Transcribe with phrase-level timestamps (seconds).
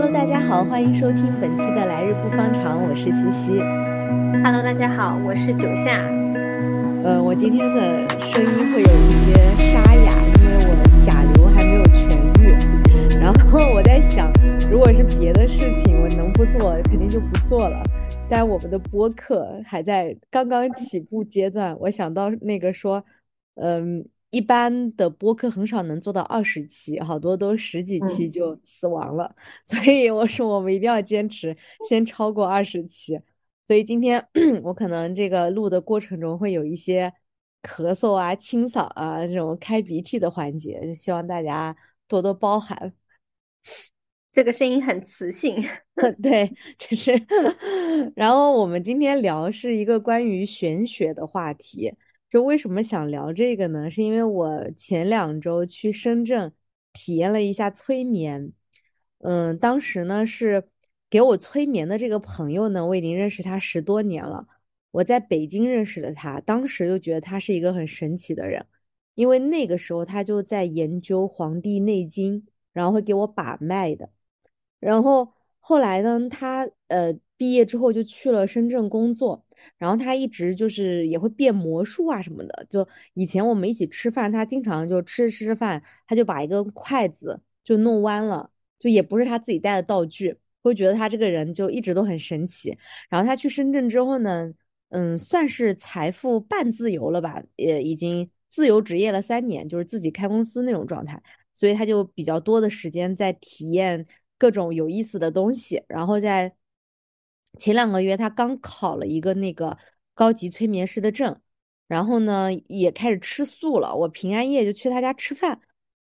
[0.00, 3.58] Hello，大家好，欢迎收听本期的来日不方长，我是西西。
[4.44, 6.06] Hello，大家好，我是九夏。
[7.02, 10.70] 呃，我今天的声音会有一些沙哑，因为我
[11.04, 12.54] 甲流还没有痊愈。
[13.18, 14.30] 然后我在想，
[14.70, 17.82] 如果是别的事情，我能不做肯定就不做了。
[18.30, 23.04] 但我们的播客还在刚刚起步阶段，我想到那个说，
[23.56, 24.06] 嗯。
[24.30, 29.34] 一般的播客很少能做到二十期，好多都十几期就死亡了。
[29.64, 31.56] 所以我说我们一定要坚持，
[31.88, 33.18] 先超过二十期。
[33.66, 34.22] 所以今天
[34.62, 37.12] 我可能这个录的过程中会有一些
[37.62, 41.74] 咳嗽啊、清嗓啊这种开鼻涕的环节，就希望大家
[42.06, 42.92] 多多包涵。
[44.30, 45.56] 这个声音很磁性，
[46.22, 47.12] 对，就是。
[48.14, 51.92] 然后我们今天聊是一个关于玄学的话题。
[52.30, 53.88] 就为什么想聊这个呢？
[53.90, 56.52] 是因为我前两周去深圳
[56.92, 58.52] 体验了一下催眠，
[59.18, 60.68] 嗯，当时呢是
[61.08, 64.46] 给我催眠的这个朋友呢，我已经认识他十多年了。
[64.90, 68.64] 我在北京认识的他，当时就觉得他是一个很神奇的人，
[69.14, 74.10] 因为那个时候他就在研究《黄帝内经》，然后会给我把脉的。
[74.80, 79.42] 然后后来呢，他呃毕业之后就去了深圳工作。
[79.76, 82.66] 然后他一直就是也会变魔术啊什么的。
[82.70, 92.76] 就以前我们一起吃饭，他经常就吃吃饭，他就把一根筷子就弄弯了，就也不是他自己带的道具，会觉得他这个人就一直都很神奇。
[93.10, 94.52] 然后他去深圳之后呢，
[94.90, 101.20] 嗯，算是财富半自由了吧，也已经自由职业了三年，就是自己开公司那种状态，
[101.52, 104.06] 所以他就比较多的时间在体验
[104.38, 106.54] 各种有意思的东西，然后在。
[107.58, 109.76] 前两个月，他刚考了一个那个
[110.14, 111.38] 高级催眠师的证，
[111.86, 113.94] 然后呢，也开始吃素了。
[113.94, 115.60] 我平安夜就去他家吃饭，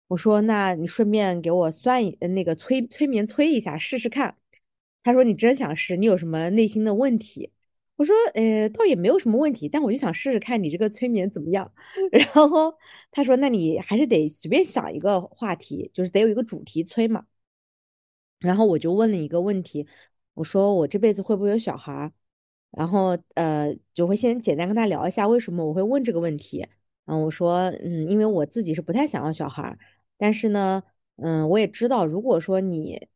[0.09, 4.37] 我说：“那你顺便给我算一那个催催眠催一下试试看。”
[5.03, 5.97] 他说：“你真想试？
[5.97, 7.51] 你有什么内心的问题？”
[7.97, 11.73] 我说：“呃，倒也没有什么问题，但我就想试试看你这个催眠怎么样。
[12.13, 12.75] ”然后
[13.11, 17.25] 他说：“那你还是得随便想一个话题，就是得有一个主题催嘛。”
[18.39, 19.87] 然后我就问了一个问题。
[20.37, 22.13] 我说我这辈子会不会有小孩？
[22.73, 26.67] 然后呃，就会先简单跟他聊一下为什么我会问这个问题。
[27.07, 29.77] 嗯，我说嗯，因为我自己是不太想要小孩，
[30.19, 30.83] 但是呢，
[31.17, 33.09] 嗯，我也知道，如果说你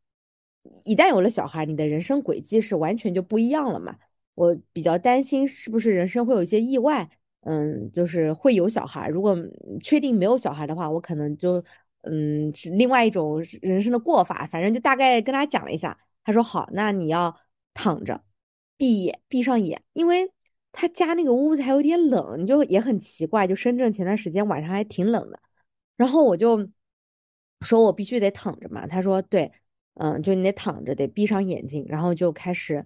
[0.85, 3.95] 一旦有了小孩，你的人生轨迹是完全就不一样了嘛。
[4.33, 7.07] 我比较担心是不是人生会有一些意外，
[7.41, 9.09] 嗯，就是会有小孩。
[9.09, 9.37] 如果
[9.81, 11.63] 确定没有小孩的话，我可能就
[12.01, 14.47] 嗯是另外一种人生的过法。
[14.47, 15.95] 反正就大概跟他讲了一下。
[16.23, 17.35] 他说好，那你要
[17.73, 18.23] 躺着，
[18.77, 20.31] 闭眼，闭上眼，因为
[20.71, 23.47] 他家那个屋子还有点冷，你就也很奇怪。
[23.47, 25.39] 就深圳前段时间晚上还挺冷的，
[25.97, 26.69] 然后我就
[27.61, 28.85] 说我必须得躺着嘛。
[28.85, 29.51] 他说对，
[29.95, 32.85] 嗯，就你得躺着，得闭上眼睛，然后就开始，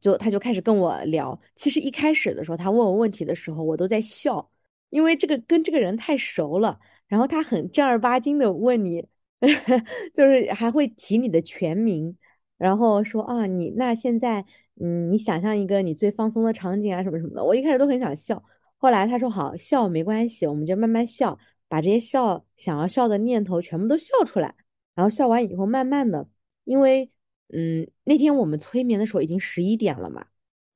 [0.00, 1.38] 就他就开始跟我聊。
[1.56, 4.50] 其实一开始的时候，他问我问题的时候，我都在笑，
[4.90, 9.06] 因为这个跟这个人太熟了，然后他很正儿八经的问你。
[10.14, 12.16] 就是还会提你的全名，
[12.56, 14.44] 然后说啊，你那现在，
[14.80, 17.44] 嗯，你想象一个你最放松的场景啊，什么什么的。
[17.44, 18.40] 我一开始都很想笑，
[18.76, 21.36] 后来他说好笑没关系，我们就慢慢笑，
[21.68, 24.54] 把这些笑想要笑的念头全部都笑出来。
[24.94, 26.28] 然后笑完以后，慢慢的，
[26.64, 27.10] 因为
[27.48, 30.26] 嗯，那天我们催眠的时候已经十一点了嘛，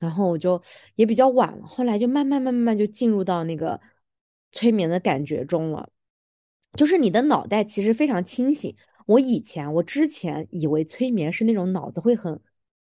[0.01, 0.61] 然后我就
[0.97, 3.81] 也比较晚了，后来就慢慢慢慢慢就进入到那个
[4.51, 5.89] 催眠的感觉中了。
[6.75, 8.75] 就是你的脑袋其实非常清醒。
[9.07, 12.41] 我以前，我之前以为催眠是那种脑子会很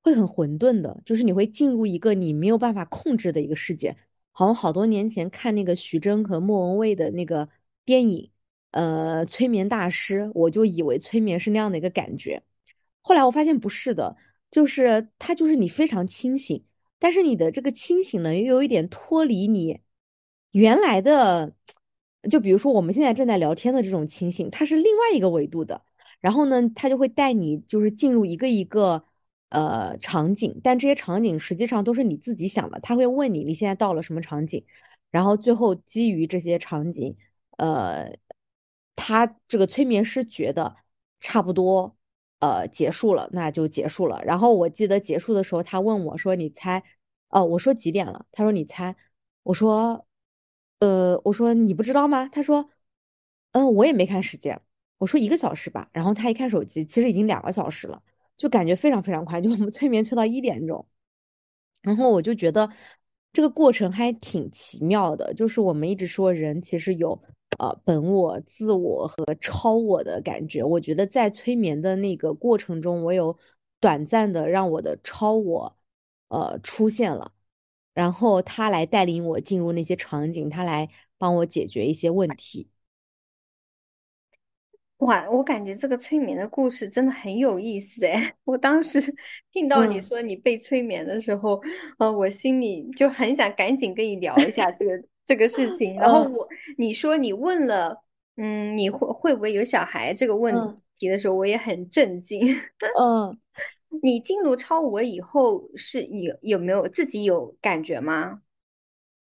[0.02, 3.96] 会很混沌的，就是你会进入一个你没有办法控制的一个世界。
[4.30, 7.48] 好像好多年前看那个徐峥和莫文蔚的那个
[7.84, 8.30] 电影，
[8.70, 12.42] 呃，催眠大师，我就以为催眠是那样的一个感觉。
[13.00, 14.16] 后来我发现不是的，
[14.50, 16.64] 就是它就是你非常清醒，
[16.98, 19.80] 但是你的这个清醒呢，又有一点脱离你
[20.52, 21.54] 原来的。
[22.30, 25.82] 就比如说我们现在正在聊天的这种情形，它是另外一个维度的。
[26.20, 29.04] 然后呢，它就会带你就是进入一个一个
[29.50, 32.80] 呃场景，但这些场景实际上都是你自己想的。
[32.80, 34.64] 他会问你你现在到了什么场景，
[35.10, 37.14] 然后最后基于这些场景，
[37.58, 38.10] 呃，
[38.96, 40.76] 他这个催眠师觉得
[41.20, 41.94] 差不多
[42.40, 44.22] 呃结束了，那就结束了。
[44.24, 46.82] 然后我记得结束的时候，他问我说：“你猜？”
[47.28, 48.24] 哦，我说几点了？
[48.32, 48.96] 他说：“你猜。”
[49.44, 50.06] 我说。
[50.84, 52.28] 呃，我说你不知道吗？
[52.28, 52.68] 他说，
[53.52, 54.60] 嗯，我也没看时间。
[54.98, 55.88] 我说一个小时吧。
[55.94, 58.02] 然后他一看手机，其实已经两个小时了，
[58.36, 59.40] 就感觉非常非常快。
[59.40, 60.86] 就我们催眠催到一点钟，
[61.80, 62.70] 然后我就觉得
[63.32, 65.32] 这个过程还挺奇妙的。
[65.32, 67.18] 就是我们一直说人其实有
[67.58, 70.62] 呃本我、自我和超我的感觉。
[70.62, 73.34] 我觉得在催眠的那个过程中，我有
[73.80, 75.74] 短暂的让我的超我
[76.28, 77.32] 呃出现了，
[77.94, 80.88] 然后他来带领我进入那些场景，他来
[81.18, 82.68] 帮我解决一些问题。
[84.98, 88.34] 哇，我感觉这个催眠的故事真的很有意思哎！
[88.44, 89.00] 我当时
[89.52, 91.60] 听到你嗯说你被催眠的时候，
[91.98, 95.98] 呃，我心里就很想赶紧跟你聊一下这个 这个事情。
[95.98, 96.48] 然后嗯我
[96.78, 98.02] 你说你问了，
[98.36, 102.40] 嗯，你会会不会有小孩这个问嗯题的时候，我也很震惊。
[102.92, 103.38] 嗯
[104.02, 108.40] 你进入超我以后是有有没有自己有感觉吗？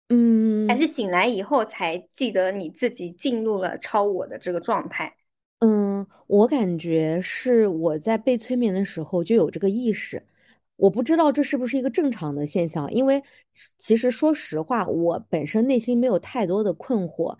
[0.09, 0.89] 嗯还是嗯。
[0.89, 5.17] 醒来以后才记得你自己进入了超我的这个状态？
[5.61, 10.23] 嗯，我感觉是我在被催眠的时候就有这个意识，
[10.77, 17.37] 我不知道这是不是一个正常的现象，因为其其实说实话，我本身内心没有太多的困惑，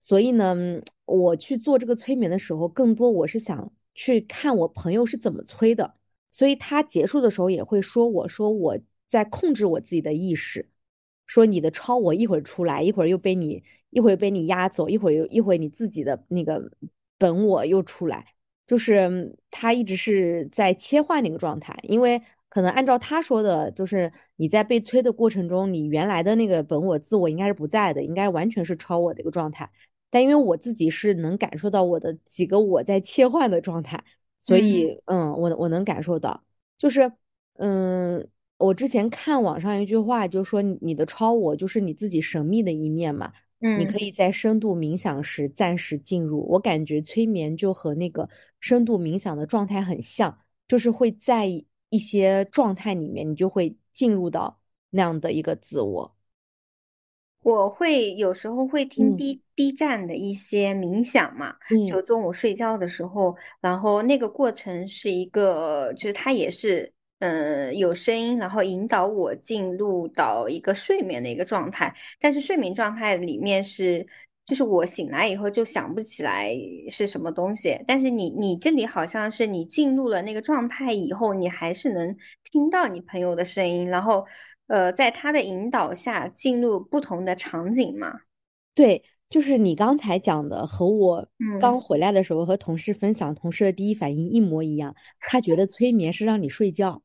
[0.00, 0.56] 所以呢，
[1.04, 5.94] 我去做这个催眠的时候，更多我是想去看我朋友是怎么催的，
[6.32, 10.68] 所以他结束的时候也会说我说我在控制我自己的意识。
[11.24, 16.70] 说你的超我一会儿出来，一会儿又被你一会儿被你压走，一会儿又一会儿你自己的那个
[17.16, 18.34] 本我又出来，
[18.66, 22.20] 就是他一直是在切换那个状态，因为
[22.50, 29.70] 可能按照他说的，就是你在被催的过程中，你原来的那个本我自我应该是不在的，应该完全是超我的一个状态，
[30.10, 34.04] 但因为我自己是能感受到我的几个我在切换的状态，
[34.44, 36.42] 所嗯以嗯，我我能感受到，
[36.76, 37.10] 就是
[37.54, 38.28] 嗯。
[38.58, 43.32] 我之前看网上一句话，就说你你的超我就是你自己神秘的一面嘛，
[43.74, 43.98] 你可嗯。
[43.98, 46.46] 以在深度冥想时暂时进入。
[46.48, 48.28] 我感觉催眠就和那个
[48.60, 51.48] 深度冥想的状态很像，就是会在
[51.88, 54.60] 一些状态里面，你就会进入到
[54.90, 56.14] 那样的一个自我。
[57.42, 61.56] 我会有时候会听嗯 B B 站的一些冥想嘛，
[61.88, 74.06] 就嗯中午睡觉的时候，然后那个过程是一个，就是它也是，呃，有声音，然后引导我进入到一个睡眠的一个状态，但是睡眠状态里面是，
[74.46, 76.56] 就是我醒来以后就想不起来
[76.88, 84.24] 是什么东西，但是你你这里好像是你进入了那个状态以后，你还是能听到你朋友的声音，然后。
[84.72, 88.20] 呃，在他的引导下进入不同的场景嘛。
[88.74, 91.28] 对，就是你刚才讲的，和我
[91.60, 94.96] 刚嗯回来的时候和同事分享，同事的第一反应一模一样。
[95.20, 97.02] 他觉得催眠是让你睡觉。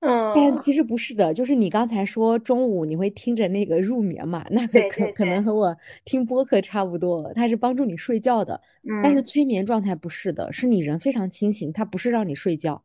[0.00, 5.74] 嗯但嗯，其实不是的，就是你刚才说中午你会听着那个入眠嘛，那个可可能和我
[6.04, 8.60] 听播客差不多，它是帮助你睡觉的。
[9.02, 12.84] 但是嗯，催眠状态不是的，是你人非常清醒，它不是让你睡觉，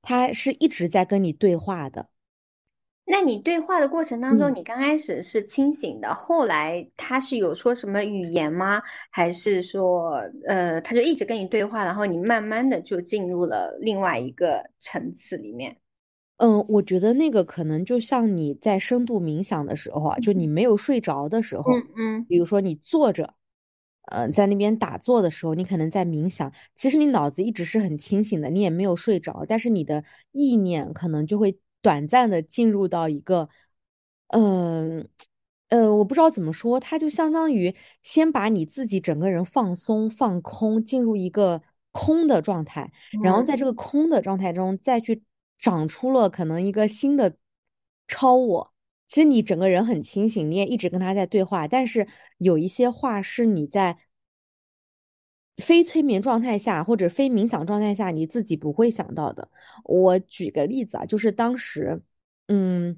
[0.00, 2.09] 它是一直在跟你对话的。
[3.06, 4.54] 那你对话的过程当中，嗯。
[4.54, 8.80] 你刚开始是清醒的，后来他是有说什么语言吗？
[9.10, 10.12] 还是说，
[10.46, 15.76] 呃，他就一直跟你对话，然后你慢慢的就进入了另外一个层次里面？
[16.36, 23.34] 嗯，我觉得那个可能就像你在深度冥想的时候啊，就你没有睡着的时候，嗯嗯比如说你坐着，
[24.06, 33.48] 呃，在那边打坐的时候，你可能在冥想，其实你脑子一直是很清醒的，你也没有睡着，但是你的意念可能就会短暂的进入到一个，
[34.28, 35.08] 嗯、
[35.68, 42.92] 呃，我不知道怎么说，它就相当于先把你自己整个人放松、放空，进入一个空的状态。
[43.22, 45.22] 然后在嗯这个空的状态中，再去
[45.58, 47.36] 长出了可能一个新的
[48.08, 48.72] 超我。
[49.08, 52.06] 其实你整个人很清醒，你也一直跟他在对话，但是
[52.38, 53.98] 有一些话是你在
[55.60, 59.48] 非催眠状态下或者非冥想状态下你自己不会想到的。
[59.84, 62.02] 我举个例子啊，就是当时，
[62.48, 62.96] 嗯，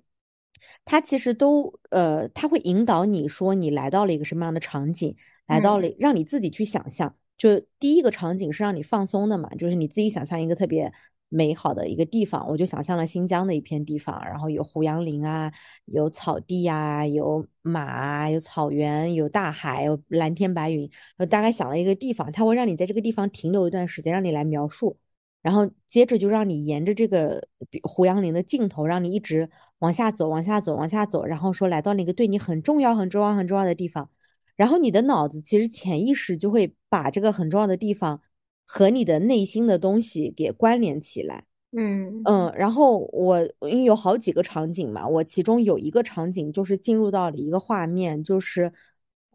[0.84, 5.14] 他其实都呃，他会引导你说你来到了一个什么样的场景，
[5.46, 7.14] 来到嗯了让你自己去想象。
[7.36, 10.92] 就第一个场景是让你放松的嘛，就是你自己想象一个特别
[11.32, 15.50] 美好的一个地方，我就想象了新疆的一片地方，然后有胡杨林啊，
[15.86, 20.88] 有草地呀、有马，有草原，有大海，有蓝天白云。
[21.16, 24.98] 我大概想了一个地方，它会让你在这个地方停留一段时间，让你来描述，
[25.40, 27.42] 然后接着就让你沿着这个
[27.82, 29.48] 胡杨林的尽头，让你一直
[29.78, 34.10] 往下走，往下走，往下走，然后说来到那个对你很重要、很重要、很重要的地方。
[34.54, 38.20] 然后你的脑子其实潜意识就会把这个很重要的地方
[38.64, 41.44] 和你的内心的东西给关联起来。
[41.74, 48.72] 嗯嗯，然后我因为有好几个场景嘛，我其中有一个场景就是进入到了一个画面，就是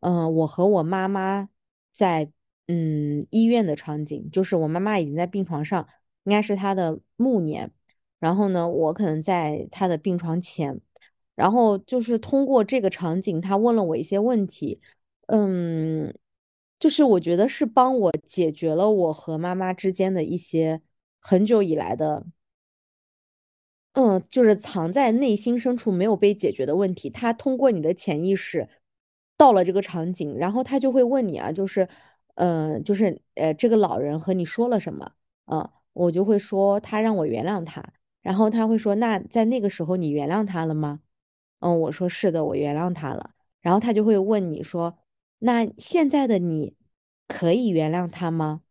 [0.01, 1.49] 嗯，我和我妈妈
[1.93, 2.29] 在
[2.67, 5.87] 嗯医院的场景，就是我妈妈已经在病床上，
[6.25, 7.71] 应该是她的暮年，
[8.19, 10.79] 然后呢，我可能在她的病床前，
[11.35, 14.79] 然后就是通过这个场景，她问了我一些问题。
[15.25, 16.13] 嗯，
[16.79, 20.81] 就是我觉得是帮我解决了我和妈妈之间的一些
[21.19, 22.25] 很久以来的，
[23.93, 27.09] 嗯，就是藏在内心深处没有被解决的问题。
[27.09, 28.69] 他通过你的潜意识
[29.35, 31.87] 到了这个场景，然后他就会问你啊，就是，
[32.35, 35.11] 嗯，就是呃，这个老人和你说了什么？
[35.45, 37.83] 嗯，我就会说他让我原谅他，
[38.21, 40.99] 然后他会说，那在那个时候你原谅他了吗？
[41.59, 43.31] 嗯，我说是的，我原谅他了。
[43.61, 44.95] 然后他就会问你说，
[45.39, 46.75] 那现在的你
[47.27, 48.61] 可以原谅他吗？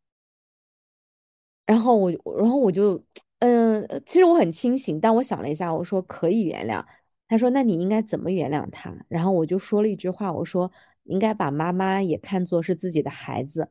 [1.67, 3.03] 然后我，然后我就，
[3.41, 6.85] 嗯，其实我很清醒，但我想了一下，我说可以原谅。
[7.29, 8.95] 他说，那你应该怎么原谅他？
[9.09, 10.71] 然后我就说了一句话，我说
[11.05, 13.71] 应该把妈妈也看作是自己的孩子，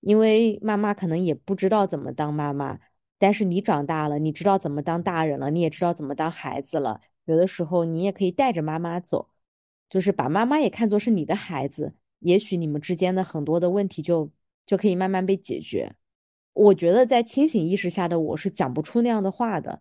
[0.00, 2.80] 因为妈妈可能也不知道怎么当妈妈，
[3.18, 7.00] 但是你长大了，你知道怎么当大人了，你也知道怎么当孩子了。
[7.26, 9.28] 有的时候你也可以带着妈妈走，
[9.88, 14.30] 就是把妈妈也看作是你的孩子，也许你们之间的很多的问题就
[14.64, 15.94] 就可以慢慢被解决。
[16.54, 19.80] 我觉得在清醒意识下的我是讲不出那样的话的，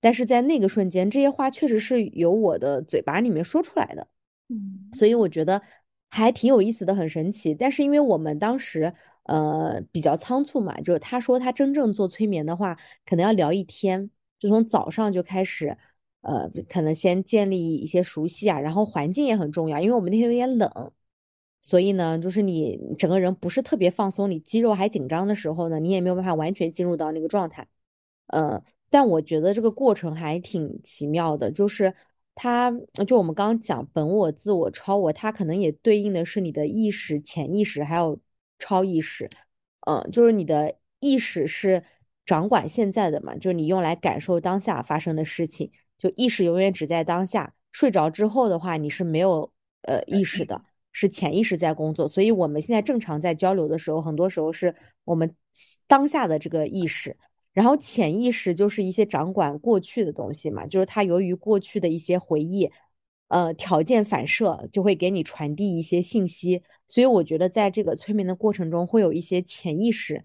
[0.00, 4.08] 但是在那个瞬间，这些话确实是由我的嘴巴里面说出来的，
[4.48, 5.60] 嗯，所以我觉得
[6.08, 7.54] 还挺有意思的，很神奇。
[7.54, 8.92] 但是因为我们当时
[9.24, 15.76] 呃比较仓促嘛，就是他说他真正做催眠的话，可能要聊一天，就从早上就开始，
[16.22, 20.92] 呃，可能先建立一些熟悉啊，然后环境也很重要，因为我们那天有点冷。
[21.60, 27.66] 所以呢，就是你整个人不是特别放松，你肌肉还紧张的时候呢，你也没有办法完全进入到那个状态。
[28.28, 31.92] 呃，但我觉得这个过程还挺奇妙的，就是
[32.34, 32.70] 它，
[33.06, 38.18] 就我们刚刚讲本我、自我、超我，它可能也对应的是你的意识、潜意识还有
[38.58, 39.28] 超意识。
[39.86, 41.82] 嗯，就是你的意识是
[42.24, 47.54] 掌管现在的嘛，就是你用来感受当下发生的事情，就意识永远只在当下。
[47.72, 49.50] 睡着之后的话，你是没有
[49.82, 50.62] 呃意识的。
[51.00, 54.74] 是潜意识在工作，所以我们现在正常在交流的时候，很多时候是
[55.04, 55.32] 我们
[55.86, 57.16] 当下的这个意识，
[57.52, 62.68] 然后潜意识就是一些掌管过去的东西嘛，就是它由于过去的一些回忆，
[63.28, 70.24] 呃，条件反射就会给你传递一些信息，所以我觉得在这个催眠的过程中，会有一些潜意识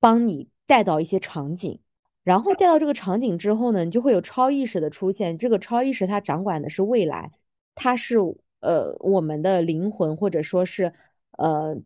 [0.00, 1.78] 帮你带到一些场景，
[2.24, 7.30] 然后带到这个场景之后呢，你就会有超意识的出现，这个超意识它掌管的是未来，
[7.76, 8.18] 它是。
[8.60, 10.92] 呃，我们的灵魂或者说是，
[11.38, 11.76] 呃，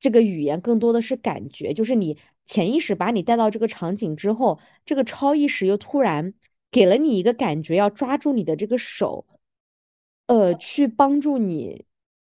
[0.00, 6.32] 这个语言更多的是感觉，就是你潜意识把你带到这个场景之后，这个超意识又突然
[6.70, 9.26] 给了你一个感觉，要抓住你的这个手，
[10.26, 11.84] 呃，去帮助你，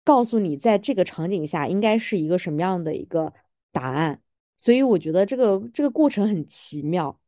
[0.03, 3.33] 告诉你在这个场景下应该是一个什么样的一个
[3.71, 4.21] 答案。
[4.57, 7.19] 所以我觉得这个这个过程很奇妙。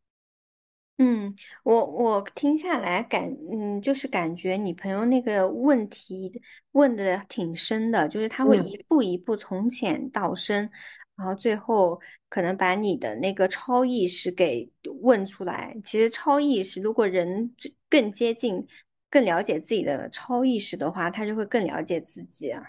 [1.04, 6.40] 嗯，我我听下来感，嗯，就是感觉你朋友那个问题
[6.74, 10.70] 问的挺深的，就是他会一步一步从浅到深，
[11.16, 15.76] 然后最后可能把你的那个超意识给问出来。
[15.84, 17.52] 其实超意识，如果人
[17.90, 18.68] 更接近、
[19.10, 22.62] 更了解自己的超意识的话，他就会更了解自己啊。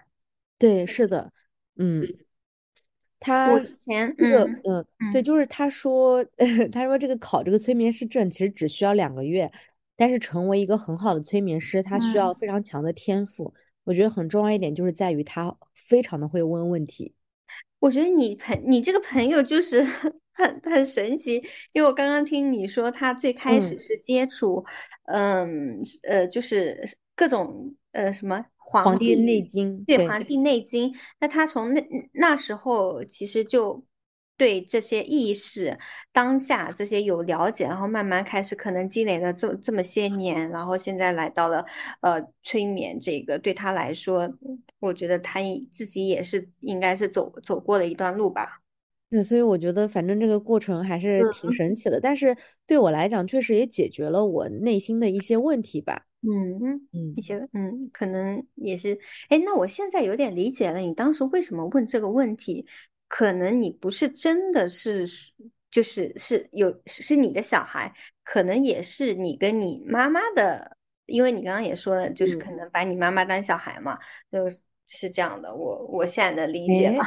[0.56, 1.30] 对，是的，
[1.76, 2.02] 嗯。
[3.22, 6.24] 他我之前这个，嗯嗯，对，嗯就是他说，
[6.72, 9.50] 他说这个考这个催眠师证其实只需要两个月，
[9.96, 12.34] 但是成为一个很好的催眠师，他需要嗯。
[12.34, 13.52] 非常强的天赋。
[13.84, 17.14] 我觉得很重要一点就是在于他非常的会问问题。
[17.80, 19.82] 我觉得你朋你这个朋友就是
[20.34, 21.34] 很很神奇，
[21.72, 24.64] 因为我刚刚听你说他最开始嗯，是接触，
[25.06, 28.36] 嗯呃，就是各种呃什么
[28.72, 30.06] 《黄《黄帝内》经》对对。
[30.08, 33.84] 《黄帝内经》，那他从那那时候其实就
[34.36, 35.78] 对这些意识、
[36.12, 41.64] 当下这些有了解，然后慢慢开始可能积累了这这么些年，然后现在来到了
[42.00, 44.28] 呃催眠这个，对他来说。
[44.80, 45.38] 我觉得他
[45.70, 48.60] 自己也是应该是走走过了一段路吧。
[49.08, 52.36] 对，所以我觉得反正这个过程还是挺嗯神奇的，但是
[52.66, 56.06] 对我来讲，确实也解决了我内心的一些问题吧。
[56.22, 58.98] 嗯嗯，一嗯些嗯，可能也是。
[59.28, 62.66] 哎，那我现在有点理解了，你当时为什么问这个问题？
[63.08, 65.06] 可能你不是真的是，
[65.70, 67.92] 就是是有是你的小孩，
[68.24, 70.76] 可能也是你跟你妈妈的，
[71.06, 73.98] 因为你刚刚也说了，就是嗯，可能把你妈妈当小孩嘛，
[74.30, 74.48] 就
[74.86, 75.54] 是这样的。
[75.54, 77.04] 我我现在能理解了。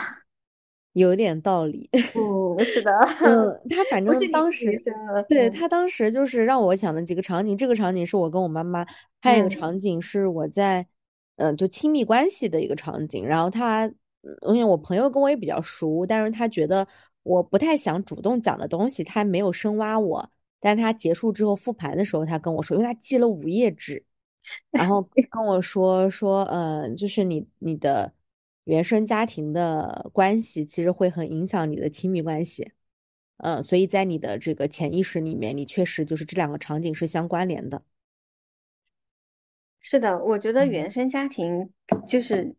[0.95, 1.89] 哎，有点道理。
[1.93, 5.21] 嗯，是的， 嗯，他反不是正你自己当时，生的。
[5.21, 8.85] 嗯对，他当时就是让我想的几个场景，这个场景是我跟我妈妈，
[9.21, 9.49] 还有一个嗯。
[9.49, 10.85] 场景是我在，
[11.35, 13.25] 呃，就亲密关系的一个场景。
[13.25, 13.95] 然后他，嗯
[14.49, 16.87] 因为我朋友跟我也比较熟，但是他觉得
[17.23, 20.29] 我不太想主动讲的东西，他没有深挖我。
[20.59, 24.03] 但是他结束之后复盘的时候，他跟我说，因为他记了五页纸，
[24.71, 28.13] 然后 跟我说说，呃，就是你你的。
[28.65, 32.71] 原生家庭的关系其实会很影响你的亲密关系。
[33.37, 37.83] 嗯，所以在你的这个潜意识里面，你确实就是这两个场景是相关联的。
[39.81, 41.69] 是的，我觉得嗯原生家庭
[42.07, 42.55] 就是，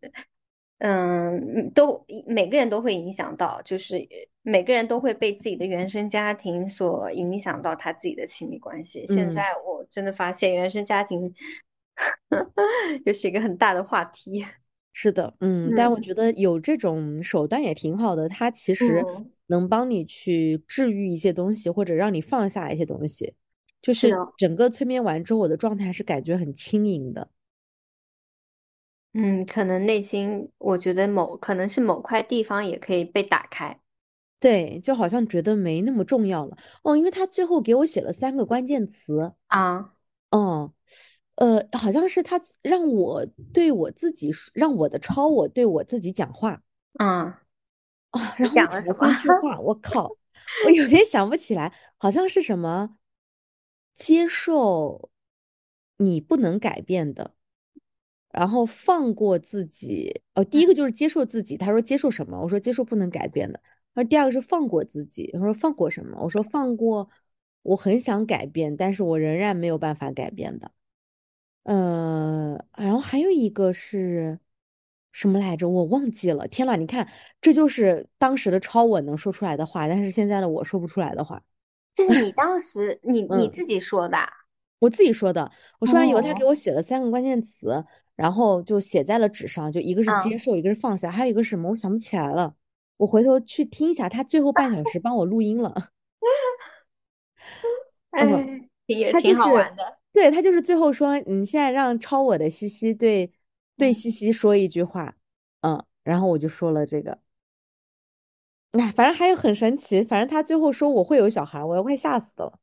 [0.77, 4.07] 嗯，都每个人都会影响到，就是
[4.43, 9.05] 每个人都会被自己的原生家庭所影响到他自己的亲密关系。
[9.07, 11.33] 现嗯，在我真的发现原生家庭
[13.05, 14.45] 又是一个很大的话题。
[14.99, 23.35] 是的，嗯，但我嗯觉得有这种手段也挺好的，它其实嗯，能帮你去治愈一些东西，或者让你放下一些东西。
[23.79, 27.29] 就是整个催眠完之后，我的状态是感觉很轻盈的。
[29.13, 33.79] 嗯，可能内心我觉得某可能是某块地方也可以被打开
[34.39, 36.57] 对，就好像觉得没那么重要了。
[36.83, 39.93] 哦，因为他最后给我写了三个关键词，啊
[40.31, 40.71] 嗯，
[41.37, 46.61] 呃，好像是他让我对我自己让我的超我对我自己讲话
[46.93, 47.41] 啊，
[48.11, 48.81] 啊，然后讲了？
[48.93, 50.11] 三 句话，我靠，
[50.65, 52.97] 我有点想不起来，好像是什么
[53.95, 55.09] 接受
[55.97, 57.33] 你不能改变的。
[58.29, 60.21] 然后放过自己。
[60.35, 61.57] 哦，第一个就是接受自己。
[61.57, 62.39] 他说接受什么？
[62.39, 63.59] 我说接受不能改变的。
[63.93, 65.31] 然后第二个是放过自己。
[65.33, 66.19] 他说放过什么？
[66.21, 67.09] 我说放过
[67.63, 70.69] 我很想改变，但是我仍然没有办法改变的。
[71.67, 74.39] 呃，然后还有一个是
[75.11, 75.67] 什么来着？
[75.67, 76.47] 我忘记了。
[76.47, 77.05] 天呐，你看，
[77.41, 81.41] 这就是当时的超我能说出来的话，但是现在的我说不出来的话。
[81.95, 83.51] 这是你 当时你你嗯。
[83.51, 84.29] 自己说的啊
[84.79, 87.83] 我自己说的，我说完以后，他给哦，我写了三个关键词，
[88.15, 92.55] 然后就写在了纸上，就一个是接嗯，受，一个是放下，还有一个什么，我想不起来了。
[92.97, 95.73] 我回头去听一下，他最后半小时帮我录音了。
[98.17, 99.97] 嗯，哎，也他就挺好是，玩的。
[100.17, 103.31] 对，他就是最后说，你现在让抄我的西西对
[103.77, 105.13] 对嗯，西西说一句话，
[105.61, 107.19] 嗯，然后我就说了这个，
[108.71, 112.57] 哎，反正还有很神奇，反正他最后说我会有小孩，我要快吓死了，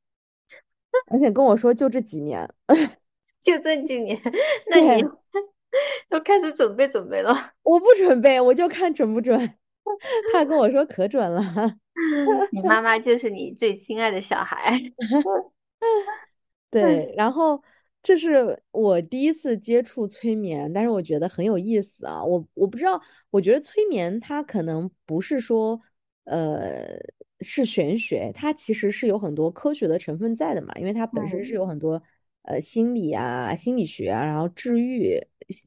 [1.07, 2.52] 而且跟我说就这几年，
[3.40, 4.20] 就这几年，
[4.70, 5.11] 那你对。
[6.09, 7.35] 都开始准备准备了。
[7.62, 9.37] 我不准备，我就看准不准。
[10.33, 11.42] 他跟我说可准了。
[12.52, 14.81] 你妈妈就是你最亲爱的小孩。
[16.82, 17.62] 对，然后
[18.02, 22.22] 这是我第一次接触催眠，但是我觉得很有意思啊。
[22.22, 25.80] 我我不知道，我觉得催眠它可能不是说，
[26.24, 26.98] 呃，
[27.40, 32.02] 是玄学，它其实是有很多科学的成分在的嘛，因为它本身是嗯，有很多
[32.42, 35.18] 呃心理啊、心理学啊，然后治愈、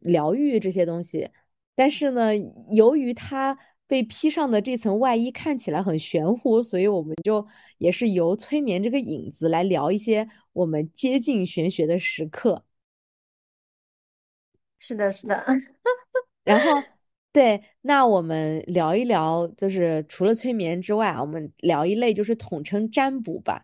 [0.01, 1.29] 疗愈这些东西。
[1.75, 2.35] 但是呢，
[2.71, 7.45] 由于它被披上的这层外衣看起来很玄乎，所以我们就
[7.77, 12.63] 也是由催眠这个影子来聊一些我们接近玄学的时刻。
[14.79, 15.45] 是的，是的。
[16.43, 16.83] 然后，
[17.31, 23.63] 对，那我们聊一聊，就是除了催眠之外啊，我们聊一类就是统称占卜吧，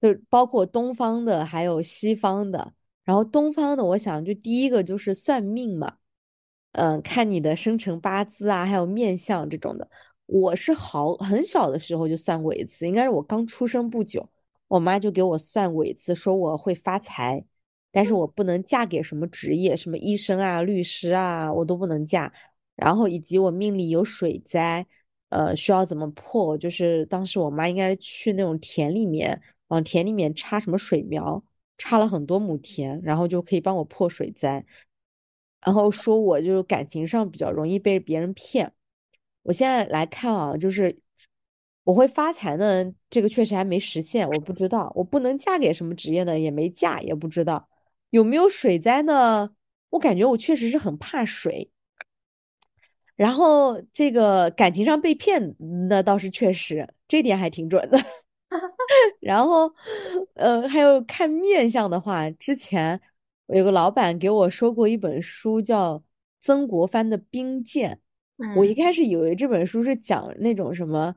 [0.00, 2.74] 就包括东方的，还有西方的。
[3.04, 5.98] 然后东方的，我想就第一个就是算命嘛。
[6.72, 9.88] 嗯，看你的生辰八字啊，还有面相这种的。
[10.26, 14.28] 我是好很小的时候就算过一次，应该是我刚出生不久，
[14.72, 17.44] 我妈就给我算过一次，说我会发财，
[17.90, 22.32] 但是我不能嫁给什么职业，什么医生啊、律师啊，我都不能嫁。
[22.74, 24.86] 然后以及我命里有水灾，
[25.28, 26.56] 呃，需要怎么破？
[26.56, 31.44] 就是当时我妈应该是去那种田里面，往田里面插什么水苗，
[31.76, 34.64] 插了很多亩田，然后就可以帮我破水灾。
[35.66, 38.72] 然后说我就是感情上比较容易被别人骗。
[39.42, 40.98] 我现在来看啊，就是
[41.84, 44.92] 我会发财呢，这个确实还没实现，我不知道。
[44.94, 47.68] 我不能嫁给什么职业呢，也没嫁，也不知道
[48.10, 49.50] 有没有水灾呢。
[49.90, 51.70] 我感觉我确实是很怕水。
[53.16, 55.54] 然后这个感情上被骗，
[55.88, 57.98] 那倒是确实，这点还挺准的。
[59.20, 59.72] 然后，
[60.34, 63.00] 呃，还有看面相的话，之前
[63.46, 66.02] 我有个老板给我说过一本书，叫
[66.42, 68.00] 曾国藩的兵谏。
[68.56, 71.14] 我一嗯，开始以为这本书是讲那种什么，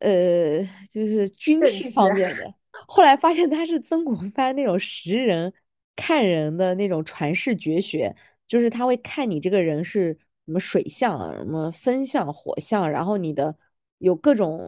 [0.00, 1.90] 呃，就是军事。
[1.92, 2.52] 方面的，
[2.86, 5.52] 后来发现他是曾国藩那种识人、
[5.96, 8.14] 看人的那种传世绝学，
[8.46, 10.12] 就是他会看你这个人是
[10.46, 13.54] 什么水象啊、什么风象、火象，然后你的
[13.98, 14.60] 有各种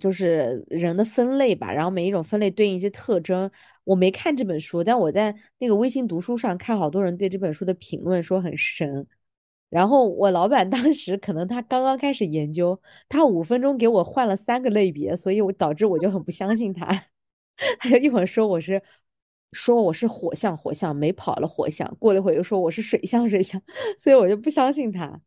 [0.00, 3.50] 就是人的分类吧，然后每一种分类对应一些特征。
[3.84, 9.06] 我没看这本书，但我在那个微信读书上看好多人对这本书的评论说很神。
[9.68, 16.86] 然后我老板当时可能他刚刚开始研究，他五分钟给我换了三个类别，所以我导致我就很不相信他。
[17.78, 18.80] 他就一会儿说我是
[19.52, 23.60] 说我是火象火象没跑了火象，过了一会儿又说我是水象水象，
[23.98, 25.20] 所以我就不相信他。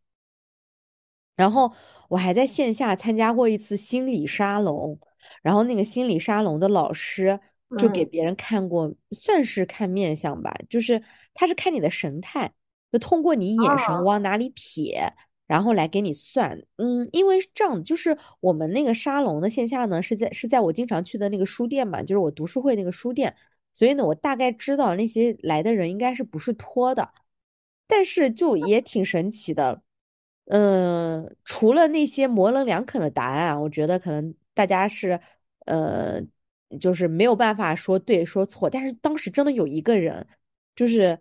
[1.35, 1.73] 然后
[2.09, 4.99] 我还在线下参加过一次心理沙龙，
[5.41, 7.39] 然后那个心理沙龙的老师
[7.77, 11.01] 就给嗯，别人看过，算是看面相吧，就是
[11.33, 12.51] 他是看你的神态，
[12.91, 15.09] 就通过你眼神哦，往哪里瞥，
[15.47, 16.61] 然后来给你算。
[16.77, 23.35] 嗯，因为是这样的，就是我们那个沙龙的线下呢是在是在我经常去的那个书店嘛，就是我读书会那个书店，
[23.73, 27.09] 所以呢，我大概知道那些来的人应该是不是托的。
[27.87, 29.81] 但是就也挺神奇的，
[30.45, 35.19] 嗯，除了那些模棱两可的答案啊，我觉得可能大家是，
[35.65, 36.21] 呃，
[36.79, 38.69] 就是没有办法说对说错。
[38.69, 40.27] 但是当时真的有一个人，
[40.75, 41.19] 就是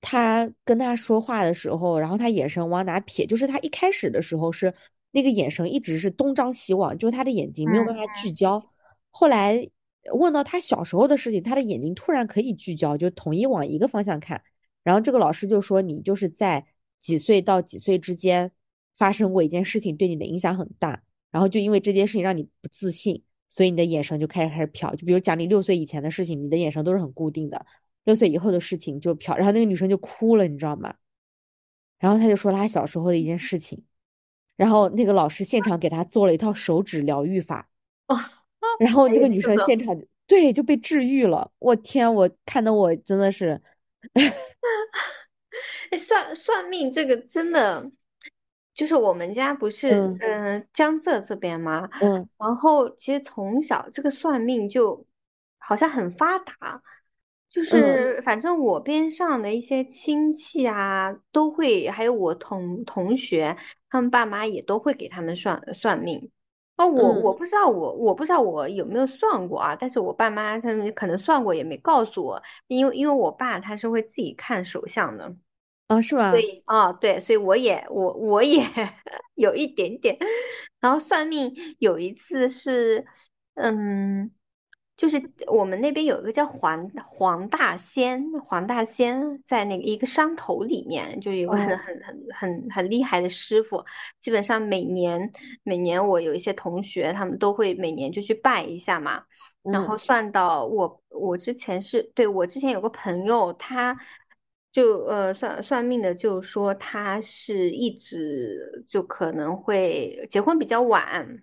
[0.00, 4.72] 他跟他说话的时候，然后他眼神往哪撇，就是他一开始的时候是
[5.10, 8.62] 那个眼神一直是东张西望，就是他的眼睛没有办嗯法聚焦。
[9.10, 9.68] 后来
[10.12, 14.40] 问到他小时候的事情，他的眼睛突然可以聚焦，就统一往一个方向看。
[14.84, 16.64] 然后这个老师就说你就是在
[17.00, 18.52] 几岁到几岁之间
[18.94, 24.94] 发生过一件事情，对你的影响很大，然后就因为这件事情让你不自信，所以你的眼神就开始开始瞟。
[24.94, 27.66] 就比如讲你六岁以前的事情，你的眼神都是很固定的，
[28.06, 29.36] 六岁以后的事情就飘。
[29.36, 30.94] 然后那个女生就哭了，你知道吗？
[31.98, 33.84] 然后他就说了她小时候的一件事情，
[34.56, 37.68] 然后那个老师现场给他做了一套手指疗愈法，
[38.08, 38.18] 哦，
[38.80, 39.40] 然后这个女。
[39.40, 39.94] 生现场
[40.26, 41.50] 对就被治愈了。
[41.58, 43.60] 我天，我看的我真的是，
[45.90, 47.90] 哎，算算命这个真的，
[48.74, 51.88] 就是我们家不 是嗯江浙这边吗？
[52.02, 55.06] 嗯然后其实从小这个算命就
[55.58, 56.82] 好像很发达，
[57.56, 63.56] 就嗯是反正我边上的一些亲戚啊，都会，还有我同同学，
[63.88, 66.30] 他们爸妈也都会给他们算算命。
[66.76, 75.34] 哦，我我嗯不知道我我不知道我有没有算过啊，但是我爸妈他们可能算过也没告诉我，因为因为我爸他是会自己看手相的。
[75.88, 76.30] 哦，是吧？
[76.32, 78.62] 所以啊，对，所以我也我我也
[79.34, 80.18] 有一点点。
[80.78, 83.06] 然后算命有一次是，
[83.54, 84.30] 嗯，
[84.96, 93.84] 就是我们那边有一个叫黄黄大仙，黄大仙在那个一个山头里面，就有个很哦，很很很很厉害的师傅。
[94.20, 95.30] 基本上每年
[95.62, 99.22] 每年我有一些同学，他们都会每年就去拜一下嘛。
[99.62, 103.94] 然后嗯算到我，我之前是对我之前有个朋友，他
[104.72, 111.42] 就呃算算命的，就说他是一直就可能会结婚比较晚，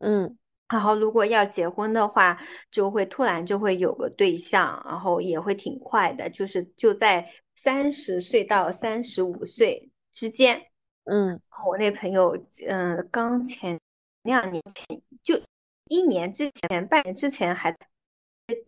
[0.00, 0.36] 嗯
[0.70, 10.62] 然后如果要结婚的话，就会突然就会有个对象，然后也会挺快的，就是就在三十岁到三十五岁之间。
[11.04, 12.36] 嗯我那朋友，
[12.68, 13.78] 嗯、刚前
[14.22, 15.40] 两年前就
[15.88, 17.76] 一年之前、半年之前还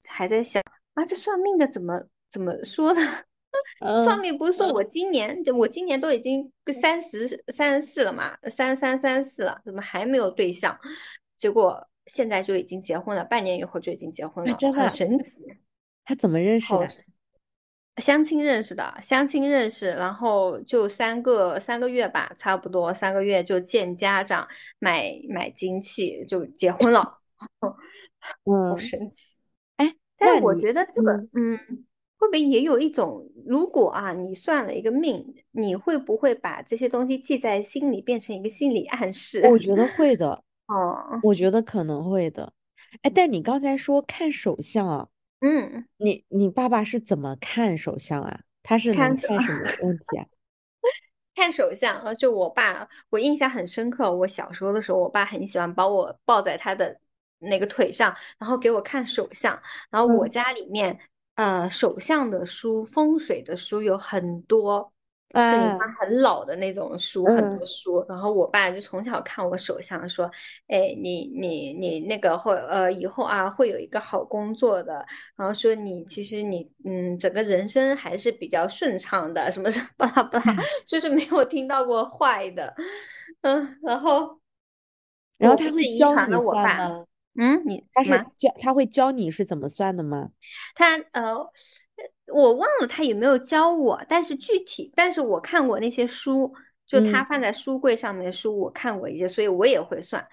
[0.09, 0.61] 还在想
[0.95, 3.01] 啊，这算命的怎么怎么说呢？
[4.03, 10.77] 算嗯，命不是说我今年，我今年都已经三十三十四了嘛，三三三四了，怎么还没有对象？
[11.37, 15.45] 结果现在就已经结婚了，半年以后就已经结婚哎，了，很真的，神奇。
[16.05, 16.89] 他怎么认识，的？
[17.99, 27.19] 相亲认识的，相亲认识，然后就三个三个月吧，差不多三个月就见家长，买买金器，就结婚了，
[27.61, 27.71] 嗯
[28.19, 29.35] 好嗯，神奇。
[29.77, 31.59] 哎，但是我，觉得这个，嗯，嗯，
[32.19, 39.43] 会不会也有一种，如果啊，你算了一个命，你会不会把这些东西记在心里，变成一个心理暗示？
[39.49, 42.53] 我觉得会的，哦，我觉得可能会的。
[43.03, 45.09] 哎，但你刚才说看手相啊，
[45.41, 48.41] 嗯，你你爸爸是怎么看手相啊？
[48.63, 50.27] 他是能看什么问题啊？
[51.35, 54.15] 看手相，呃，就我爸，我印象很深刻。
[54.15, 57.01] 我小时候的时候，我爸很喜欢把我抱在他的
[57.39, 59.61] 那个腿上，然后给我看手相。
[59.91, 60.99] 然后我嗯，家里面，
[61.37, 64.93] 呃，手相的书、风水的书有很多，
[65.33, 68.05] 就你看啊，很老的那种书，很嗯多书。
[68.09, 70.31] 然后我爸就从小看我手相，说，
[70.69, 75.05] 哎，你你你那个会呃以后啊会有一个好工作的，
[75.37, 82.75] 然后说你其实你嗯整个人生还是比较顺畅的，什么什么巴拉巴拉，就是没有听到过坏的，
[83.41, 84.39] 嗯，然后
[85.39, 87.07] 然后我他会遗传你了我爸，算吗？
[87.39, 88.17] 嗯，你什么？
[88.19, 90.29] 他是教，他会教你是怎么算的吗？
[90.75, 91.35] 他呃，
[92.33, 96.53] 我忘了他有没有教我，但是具体，但是我看过那些书，
[96.87, 100.27] 就他嗯，放在书柜上面的书，我看过一些，所以我也会算。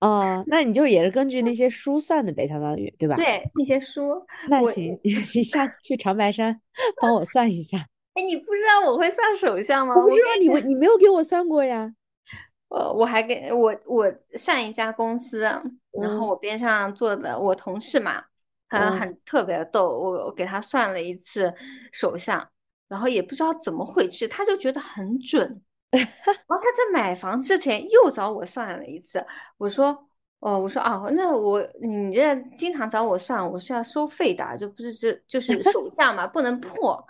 [0.00, 3.16] 哦，那你就也是根据那些书算的呗，相当于，对吧？
[3.16, 6.60] 对，那些书，那行， 你下次去长白山
[7.00, 7.78] 帮我算一下。
[8.14, 9.94] 哎，你不知道我会算手相吗？
[9.96, 11.92] 我不知道你为你没有给我算过呀。
[12.68, 18.24] 呃，我还给我我上一家公司，然后嗯我边上坐的我同事嘛，
[18.68, 21.52] 他嗯，很特别逗，我我给他算了一次
[21.92, 22.48] 手相，
[22.88, 25.62] 然后也不知道怎么回事，他就觉得很准。
[25.92, 26.04] 然
[26.48, 29.24] 后他在买房之前又找我算了一次，
[29.56, 29.96] 我说，
[30.40, 37.02] 哦，我说哦，那我你这经常找我算，我是要收费的，就不是这就是手相嘛，不能破，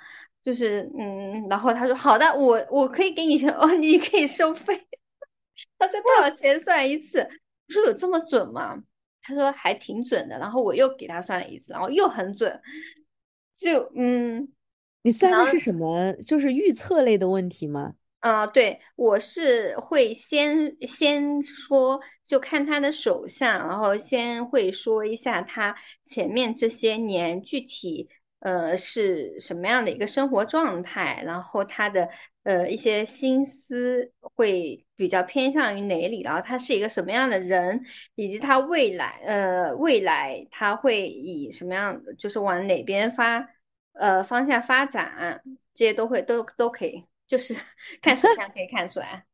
[0.43, 4.87] 就是嗯，然后他说好的，我我可以给你哦，你可以收费。
[5.79, 7.19] 他说多少钱算一次？
[7.21, 8.79] 我说有这么准吗？
[9.27, 10.39] 他说还挺准的。
[10.39, 12.61] 然后我又给他算了一次，然后又很准，
[13.55, 14.49] 就嗯。
[15.03, 16.13] 你算的是什么？
[16.15, 17.95] 就是预测类的问题吗？
[18.19, 28.09] 啊，对，我是会先先说，就看他的手相，然后先会说一下他前面这些年具体
[28.41, 32.09] 呃是什么样的一个生活状态，然后他的
[32.45, 43.49] 呃一些心思会比较偏向于哪里，然后他是一个什么样的人，以及他未来呃未来他会以什么样，就是往哪边发
[43.93, 45.43] 呃方向发展，
[45.75, 47.05] 这些都会都都可以。
[47.27, 47.57] 就是
[48.01, 49.25] 看手相可以看出来，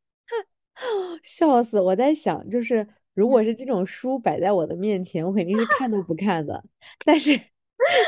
[1.21, 1.79] 笑死！
[1.79, 6.63] 我在想，就是如果是这种书摆在我的面前，我肯定是看都不看的。
[7.05, 7.39] 但是，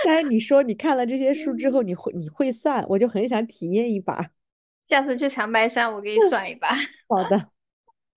[0.06, 4.32] 但是你说你看了这些书之后，你会你会算，我就很想体验一把。
[4.86, 6.70] 下次去长白山，我给你 算一把。
[7.08, 7.50] 好的。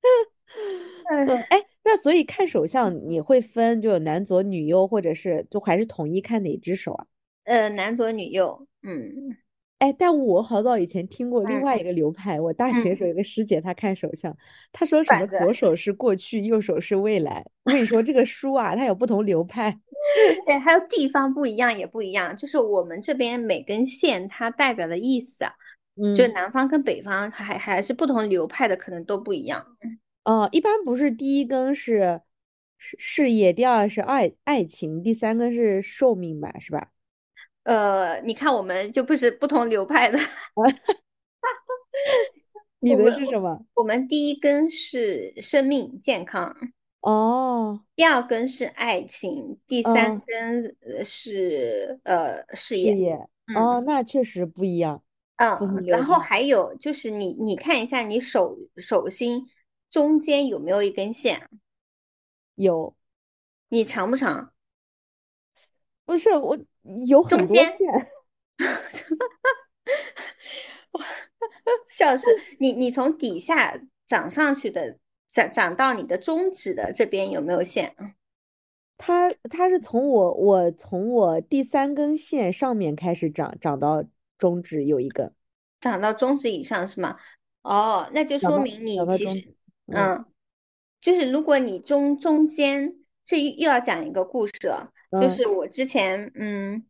[1.11, 7.07] 嗯，哎，那所以看手相你会分就男左女右，或者是就还是统一看哪只手啊？
[7.45, 9.37] 呃，男左女右，嗯。
[9.79, 12.41] 哎，但我好早以前听过另外一个流派。
[12.41, 14.37] 我大学时候有个师姐，她看手相，
[14.73, 17.45] 她说什么左手是过去，右手是未来。
[17.64, 19.79] 我跟你说，这个书啊，它有不同流派。
[20.47, 22.37] 对，还有地方不一样也不一样。
[22.37, 25.53] 就是我们这边每根线它代表的意思啊，
[26.17, 29.64] 就南方跟北方还还是不同流派的，可能都不一样。
[30.25, 32.21] 哦，一般不是第一根是
[32.79, 36.88] 事事业，第二是爱爱情，第三根是寿命吧，是吧？
[37.69, 40.19] 呃，你看，我们就不是不同流派的。
[42.81, 43.63] 你的是什么？
[43.75, 46.57] 我们第一根是生命健康，
[47.01, 52.93] 哦，第二根是爱情，第三根是呃事业。
[52.93, 55.03] 事业，哦，那确实不一样。
[55.37, 59.47] 嗯，然后还有就是你你看一下你手手心
[59.91, 61.51] 中间有没有一根线？
[62.55, 62.97] 有。
[63.69, 64.55] 你长不长？
[66.09, 66.59] 不是我。
[67.05, 67.71] 有很多线，
[71.90, 72.25] 笑死！
[72.59, 74.97] 你你从底下长上去的，
[75.29, 77.94] 长长到你的中指的这边有没有线？
[78.97, 84.03] 它它是从我我从我第三根线上面开始长，长到
[84.38, 85.31] 中指有一根，
[85.83, 87.18] 长到中指以上是吗？
[87.61, 89.55] 哦，那就说明你其实
[89.92, 90.25] 嗯，
[91.03, 92.94] 就是如果你中中间，
[93.27, 94.90] 这又要讲一个故事了。
[95.11, 96.85] 就是我之前，嗯，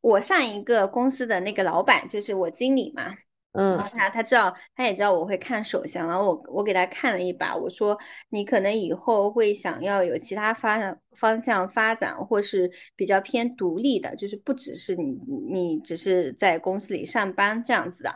[0.00, 3.16] 我上一个公司的那个老板，就是我经理嘛，
[3.52, 15.18] 嗯，然后他他知道，他也知道我会看手相，然后我我给他看了一把，我说你可能以后会想要有其他发展方向发展，或是比较偏独立的，就是不只是你
[15.50, 18.14] 你只是在公司里上班这样子的，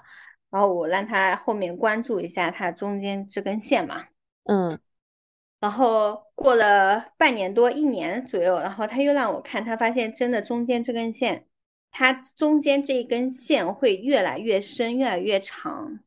[0.50, 4.04] 然后我让他后面关注一下他中间这根线嘛，
[4.44, 4.78] 嗯。
[5.62, 11.46] 然后过了半年多一年左右，然后他又让我看，他发现真的中间这根线，
[11.92, 16.00] 它中间这一根线会越来越深，越来越长。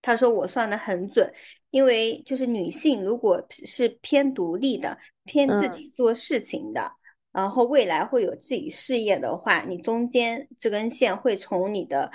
[0.00, 1.34] 他说我算的很准，
[1.70, 6.92] 因为就是女性如果是偏独立的、偏自己做事情的，
[7.32, 12.12] 然后未来会有自己事业的话，你中间这根线会从你的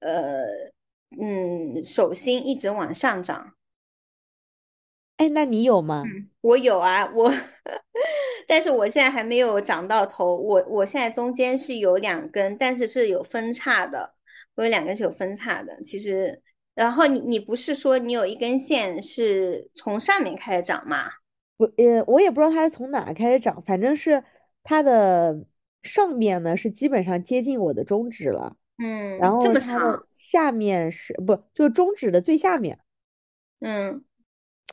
[0.00, 0.46] 呃
[1.20, 3.55] 嗯手心一直往上涨。
[5.16, 6.04] 哎，那你有吗？
[6.42, 7.32] 我有啊，我，
[8.46, 10.36] 但是我现在还没有长到头。
[10.36, 14.14] 我我现在中间是有两根，但是是有分叉的。
[14.54, 15.82] 我有两根是有分叉的。
[15.82, 16.42] 其实，
[16.74, 21.08] 然后你你不是说你有一根线是从上面开始长吗？
[21.56, 24.22] 不，呃，我也不知道它是从哪开始长，反正是
[24.62, 25.44] 它的
[25.82, 28.54] 上面呢是基本上接近我的中指了。
[28.78, 32.78] 嗯，然后这么长，下面是不就中指的最下面？
[33.60, 34.04] 嗯。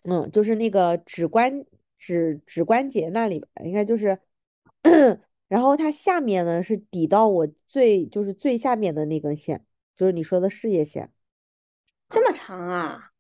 [0.04, 1.66] 嗯，就是那个指关
[1.98, 4.20] 指指关节那里吧，应该就是，
[5.48, 11.12] 然后它下面呢是抵到我最就是最下面的那根线，就是你说的事业线，
[12.10, 13.12] 这么长啊？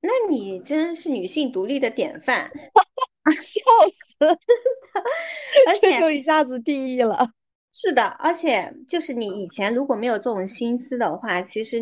[0.00, 2.52] 那你真是女性独立的典范，
[3.40, 3.60] 笑
[3.92, 4.26] 死！
[5.66, 7.32] 而且就一下子定义了。
[7.80, 11.78] 是的，而且就是你以前如果没有这种心思的话，其实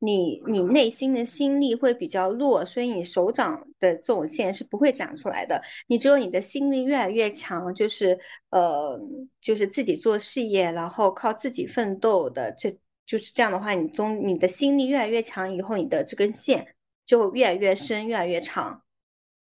[0.00, 5.62] 你你内心的心力会比较弱，所以你手掌的这种线是不会长出来的。
[5.86, 8.18] 你只有你的心力越来越强，就是
[8.50, 9.00] 呃，
[9.40, 12.68] 就是自己做事业，然后靠自己奋斗的，这
[13.06, 16.74] 就是这样的话，你中你的心力越来越强以后，你的这根线
[17.06, 18.82] 就越来越深，越来越长。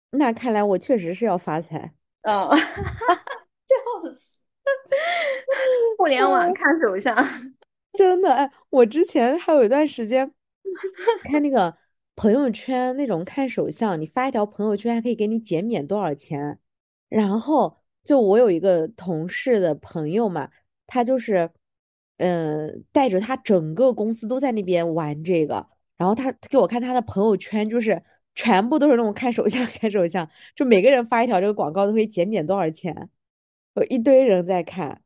[0.09, 1.93] 那看来我确实是要发财。
[2.23, 3.75] 嗯， 笑
[4.15, 4.33] 死！
[6.03, 7.15] 互联网看手相，
[7.97, 10.29] 真的哎，我之前还有一段时间
[11.23, 11.73] 看那个
[12.13, 16.59] 朋友圈那种看手相，你发一条朋友圈还可以给你减免多少钱。
[17.07, 20.49] 然后就我有一个同事的朋友嘛，
[20.87, 21.49] 他就是，
[22.17, 28.03] 嗯，带着他整个公司都在那边玩这个，然后他给我看他的朋友圈，就是
[28.35, 33.09] 全部都是那种看手相 看手相，就每个人发一条这个广告都可以减免多少钱，
[33.75, 34.99] 有一堆人在看。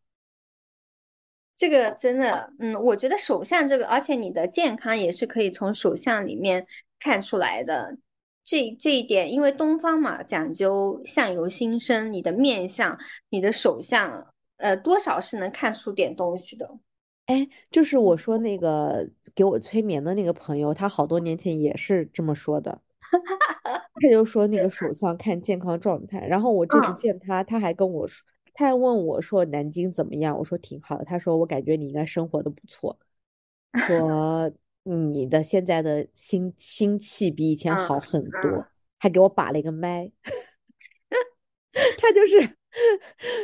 [1.58, 6.66] 这个真的，嗯，我觉得手相这个，而且你的健康也是可以从手相里面
[7.00, 7.98] 看出来的。
[8.46, 12.98] 这这一点，因为东方嘛讲究相由心生，你的面相、
[13.30, 16.78] 你的手相，呃，多少是能看出点东西的。
[17.26, 22.80] 哎，就是我说那个给我催眠的那个朋友，他好多年前也是这么说的。
[24.00, 28.24] 他就说那个手相看健康状态，然后我这次见他，他还跟我说。
[28.60, 32.98] 他还问我说：“南京怎么样？”我说：“挺好的。”他说：“我感觉你应该生活的不错，
[33.86, 34.52] 说
[34.84, 38.66] 你的现在的心心气比以前好很多，
[38.98, 40.12] 还给我把了一个麦。
[42.00, 42.58] 他就是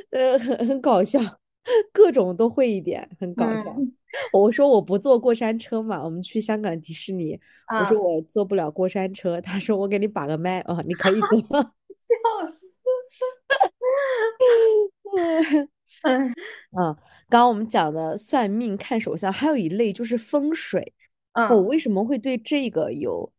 [0.09, 1.19] 呃很很搞笑，
[1.91, 3.75] 各种都会一点，很搞笑。
[4.31, 7.39] 我说我不坐过山车嘛，我们去香港迪士尼，
[7.79, 9.39] 我说我坐不了过山车。
[9.39, 11.29] 他说我给你把个麦啊，你可以坐。
[12.09, 12.72] 笑死。
[16.03, 16.33] 嗯，
[17.29, 20.93] 刚刚我们讲的算命看手相，还有一类就是风水。
[21.49, 23.31] 我为什么会对这个有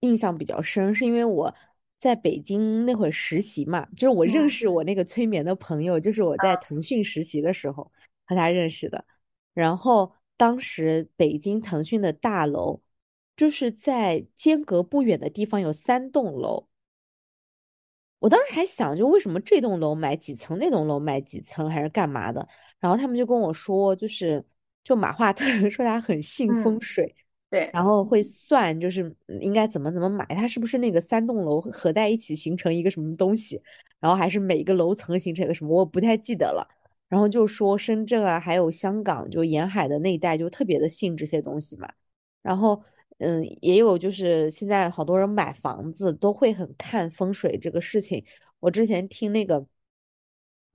[0.00, 0.94] 印象比较深？
[0.94, 1.54] 是因为我
[1.98, 7.90] 在北京那会儿实习嘛，就是我认识我那个催眠的朋友，就是我在腾讯实习的时候
[8.26, 9.04] 和他认识的。
[9.54, 12.80] 然后当时北京腾讯的大楼，
[13.36, 16.67] 就是在间隔不远的地方有三栋楼。
[18.20, 22.46] 我当时还想，就为什么这栋楼买几层，那栋楼买几层，还是干嘛的？
[22.80, 24.44] 然后他们就跟我说，就是
[24.82, 27.14] 就马化腾 说他很信风水，
[27.48, 33.62] 对，然后会算，就是应该怎么怎么买，他是不是那个三栋楼合在一起形成一个什么东西？
[34.00, 35.76] 然后还是每个楼层形成一个什么？
[35.76, 36.66] 我不太记得了。
[37.08, 41.88] 然后就说深圳啊，还有香港，就沿海的那一带，就特别的信这些东西嘛。
[42.42, 42.82] 然后。
[43.18, 48.24] 嗯，也有就是现在好多人买房子都会很看风水这个事情。
[48.60, 49.66] 我之前听那个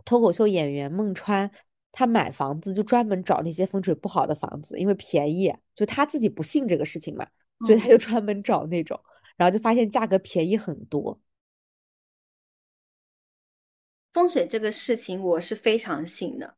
[0.06, 1.50] 脱口秀演员孟川，
[1.92, 5.54] 他买房子就专门找那些风水不好的房子，因为便宜。
[5.74, 7.26] 就他自己不信这个事情嘛，
[7.66, 9.00] 所以他就专门找那种，
[9.38, 11.20] 然后就发现价格便宜很多。
[14.12, 16.56] 风水这个事情我是非常信的。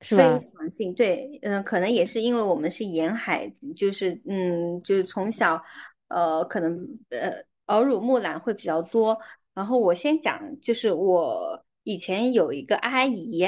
[0.00, 5.62] 非常性对，嗯，可能也是因为我们是沿海，就是嗯，就是从小，
[6.08, 6.76] 呃，可能
[7.10, 7.32] 呃
[7.66, 9.18] 耳濡目染会比较多。
[9.52, 13.44] 然后我先讲，就是我以前有一个阿姨，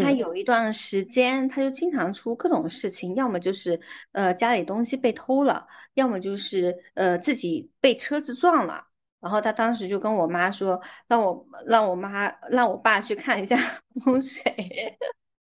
[0.00, 3.78] 她有一段时间，她就经常出各种事情，要么就是
[4.12, 8.86] 呃家里东西被偷了，要么就是呃自己被车子撞了。
[9.20, 13.56] 然后她当时就跟我妈说，让我让我妈让我爸去看一下
[14.04, 14.42] 风水。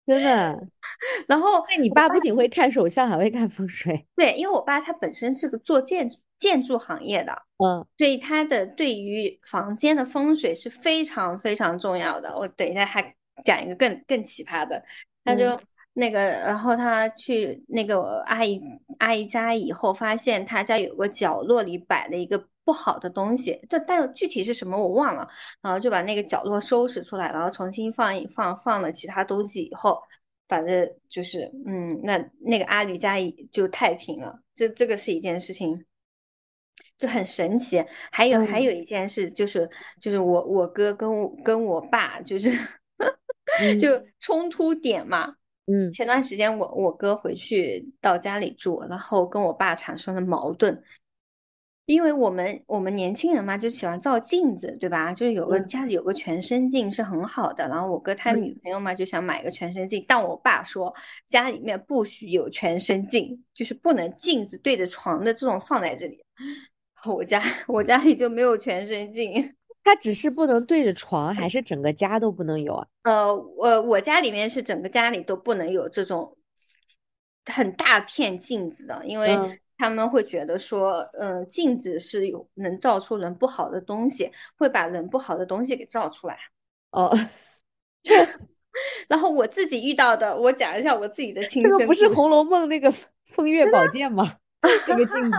[0.09, 0.67] 真的，
[1.29, 4.07] 然后那你爸不仅会看手相，还会看风水。
[4.15, 7.31] 对，因为我爸他本身是个做建建筑行业的，
[7.63, 12.35] 嗯，所以他的对于房间的风水是非常非常重要的。
[12.35, 14.83] 我等一下还讲一个更更奇葩的，
[15.23, 15.59] 他就
[15.93, 18.59] 那个，然后他去那个阿姨
[18.97, 22.47] 阿姨家以后，发现他家有个角落里摆了一个。
[22.69, 25.27] 不好的东西，但但具体是什么我忘了，
[25.59, 29.99] 然后就把那个角落收拾出来，然后重新放一放放了其他东西以后，
[30.47, 33.15] 反正就是嗯，那那个阿里家
[33.51, 34.39] 就太平了。
[34.53, 35.83] 这这个是一件事情，
[36.99, 37.83] 就很神奇。
[38.11, 39.67] 还有还有一件事就是
[39.99, 42.51] 就是我我哥跟我跟我爸就是
[43.81, 45.33] 就冲突点嘛。
[45.65, 50.83] 嗯，前段时间我我哥回去到家里住，然后跟我爸产生了矛盾。
[51.89, 55.11] 因为我们我们年轻人嘛，就喜欢照镜子，对吧？
[55.11, 57.67] 就是有个家里有个全身镜是很好的。
[57.67, 60.93] 然后我哥他女朋友嘛，就想买个全身镜，但我爸说
[61.25, 66.23] 家里面不许有全身镜，就是不能镜子对着床的这种放在这里。
[67.07, 72.87] 我家我家里就没有全身镜， 它只是不能对着床，还是整个家都不能有啊？
[73.01, 76.37] 呃，我我家里面是整个家里都不能有这种
[77.51, 79.59] 很大片镜子的，因为。
[79.79, 86.37] 他们会觉得说，嗯，镜子是有能照出人不好的东西，会把人不好的东西给照出来。
[86.91, 87.09] 哦，
[89.07, 91.71] 然后我自己遇到的，我讲一下我自己的亲身。
[91.71, 92.93] 这个不是《红楼梦》那个
[93.25, 94.25] 风月宝鉴吗？
[94.85, 95.37] 那个镜子。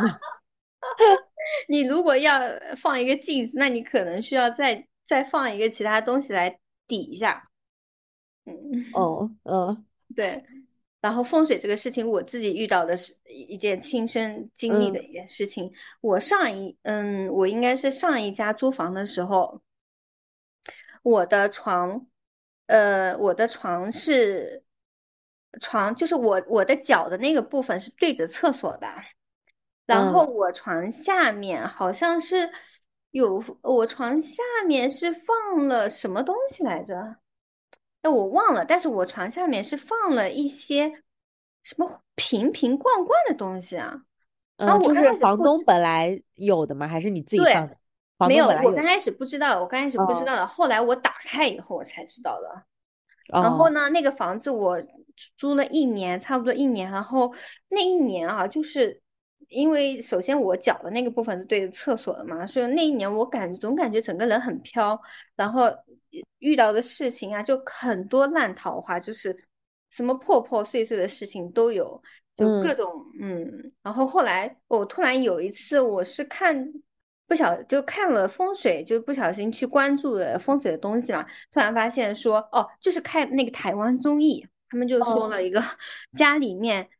[1.68, 2.40] 你如果要
[2.78, 7.50] 放一个镜子，那你可能需要再再放一个其他东西来抵一下。
[8.46, 8.54] 嗯，
[8.94, 9.84] 哦，嗯
[10.16, 10.42] 对。
[11.00, 15.72] 然后风水这个事情，我自己遇到的是一件亲身经历的嗯一件事情。
[16.02, 19.62] 我上一，嗯，我应该是上一家租房的时候，
[21.02, 22.06] 我的床，
[22.66, 24.62] 呃，我的床是
[25.60, 28.86] 床，就是我我的脚的那个部分是对着厕所的，
[29.86, 32.50] 然后嗯我床下面好像是
[33.12, 37.16] 有，我床下面是放了什么东西来着？
[38.02, 40.90] 哎，我忘了，但是我床下面是放了一些
[41.62, 44.02] 什么瓶瓶罐罐的东西啊。
[44.56, 46.86] 然嗯，后我刚就是开始不知，房东本来有的吗？
[46.86, 47.76] 还是你自己对，放的？
[48.28, 48.46] 没有。
[48.46, 52.64] 我刚开始不知道，我刚开始不知哦道的，后来我打开以后我才知道的。
[53.28, 54.78] 然后哦，呢，那个房子我
[55.36, 56.90] 租了一年，差不多一年。
[56.90, 57.32] 然后
[57.68, 59.00] 那一年啊，就是
[59.48, 65.00] 因为首先我脚的那个部分是对着厕所的嘛，所以那一年我感总感觉整个人很飘，
[65.36, 65.70] 然后
[66.38, 69.36] 遇到的事情啊，就很多烂桃花，就是
[69.90, 72.02] 什么破破碎碎的事情都有，
[72.36, 73.72] 就各嗯种嗯。
[73.82, 76.72] 然后后来我突然有一次，我是看。
[77.26, 85.62] 不小就看了风水，就不小心去关注了风水的东西嘛，突然发现说，哦，就是看那个台湾综艺，他们就说哦了一个
[86.18, 86.90] 家里面，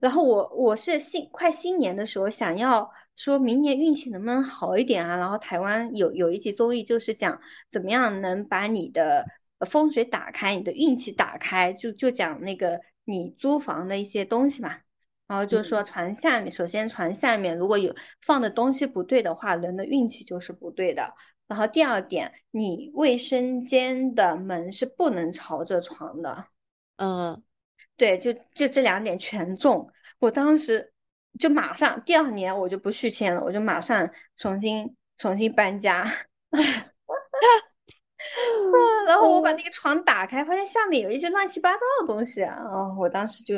[0.00, 9.24] 然后我我是新快新年的时候，想要说明年运气能不能好一点啊，然后台湾有有一集综艺就是讲怎么样能把你的
[9.58, 14.78] 呃风水打开，你的运气打开，就就讲那个你租房的一些东西嘛。
[15.26, 21.14] 然后就嗯说床下面，首先床下面如果有放的东西不对的话，人的运气就是不对的。
[21.46, 26.46] 然后第二点，你卫生间的门是不能朝着床的。
[26.96, 27.42] 嗯，
[27.96, 29.88] 对，就就这两点全中。
[30.18, 30.92] 我当时
[31.38, 36.04] 就马上第二年我就不续签了，我就马上重新重新搬家。
[39.06, 43.56] 然后我把嗯那个床打开，发现下面有一些乱七八糟的东西啊，哦，我当时就，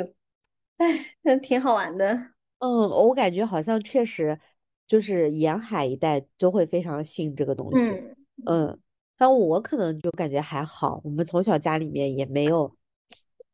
[0.77, 2.13] 哎，那挺好玩的。
[2.59, 4.37] 嗯，我感觉好像确实
[4.85, 7.89] 就是沿海一带都会非常信这个东西。
[7.89, 8.15] 嗯
[8.45, 8.79] 嗯，
[9.17, 12.75] 但我可能就感觉还好，我们从小家里面也没有，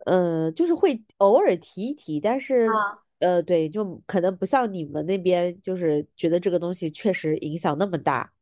[0.05, 2.99] 嗯，就是会偶尔提一提，但是啊。
[3.19, 8.33] 呃，对，就可能不像你们那边，就是觉得这个东西确实影响那么大。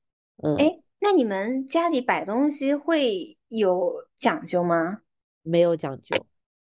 [0.42, 5.02] 嗯，哎，那你们家里摆东西会有讲究吗？
[5.44, 6.18] 没有讲究。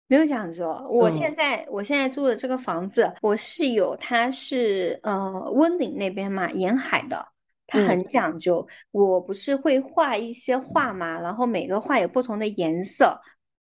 [0.07, 0.67] 没有讲究。
[0.89, 7.25] 我现嗯在我现在住的这个房子，我室友他是呃温岭那边嘛，沿海的，
[7.65, 8.67] 他嗯很讲究。
[8.91, 13.17] 我不是会画一些画嘛，然后每个画有不同的颜色，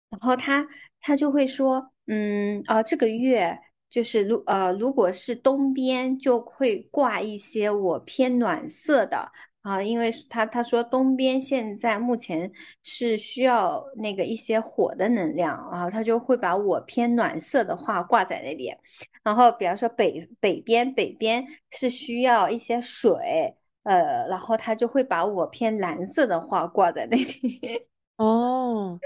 [0.10, 0.68] 然后他
[1.02, 3.58] 他就会说，嗯，啊，这个月
[3.90, 9.32] 就是如呃如果是东边就会挂一些我偏暖色的。
[9.62, 12.50] 啊，因为他他说东边现在目前
[12.82, 18.74] 是需要那个一些火的能量啊，他就会把我偏暖色的画挂在那里。
[19.22, 23.54] 然后比方说北北边北边是需要一些水，
[23.84, 27.86] 呃，然后他就会把我偏蓝色的画挂在那里。
[28.16, 28.98] 哦，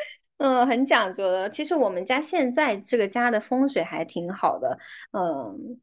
[0.43, 1.49] 嗯，很讲究的。
[1.49, 4.77] 其实我们家现在这个家的风水还挺好的，
[5.13, 5.79] 嗯，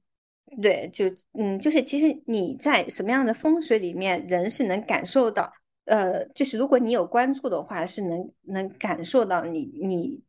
[0.60, 5.50] 对，就嗯，就是其实你在什么样的风水里面，人是能感受到，
[5.86, 10.22] 呃，就是如果你有关注的话，是能能感受到你你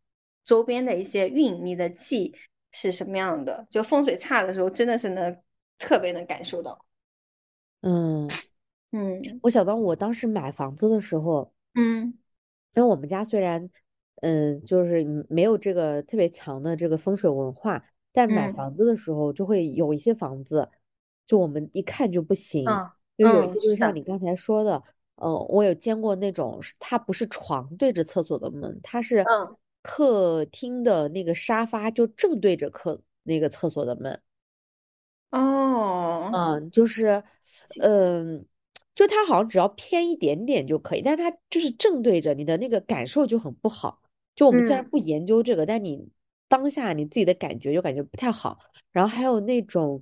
[0.46, 2.34] 周边的一些运，你的气
[2.72, 3.68] 是什么样的。
[3.70, 5.38] 就风水差的时候，真的是能
[5.78, 6.86] 特别能感受到。
[7.82, 8.30] 嗯，
[8.92, 11.52] 嗯我想到我当时买房子的时候。
[11.76, 12.14] 嗯
[12.74, 13.70] 因为我们家虽然，
[14.18, 20.70] 嗯，就是嗯没有这个特别强的这个风水文化，但买嗯房子的时候就会有一些房子，
[21.26, 24.84] 就我们一看就不行，啊就有一些嗯，就是是的，像你刚才说的，
[25.16, 34.22] 嗯，我有见过那种是它不是床对着厕所的门，它是嗯客厅的那个沙发就正对着客那个厕所的门。
[35.32, 37.24] 哦，嗯，就是，
[37.82, 38.46] 嗯，
[38.94, 44.01] 就它好像只要偏一点点就可以，但是它就是正对着你的那个感受就很不好。
[44.42, 46.10] 就我们虽然嗯不研究这个，但你
[46.48, 48.58] 当下你自己的感觉就感觉不太好。
[48.92, 50.02] 然后还有那种，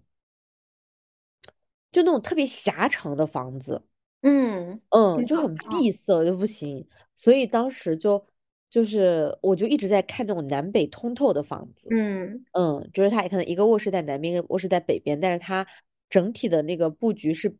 [1.92, 3.84] 就那种特别狭长的房子，
[4.22, 6.88] 嗯，嗯，就很闭哦塞就不行。
[7.18, 8.26] 所以当时就
[8.70, 11.90] 就是我就一直在看那种南北通透的房子。
[11.92, 12.42] 嗯。
[12.54, 15.68] 嗯，就是它可能一个卧室在南边，一个卧室在北边，但是它
[16.10, 17.54] 整体的那个布局是，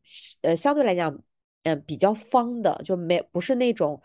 [0.44, 1.22] 呃，相对来讲，
[1.64, 4.02] 嗯、比较方的，就没不是那种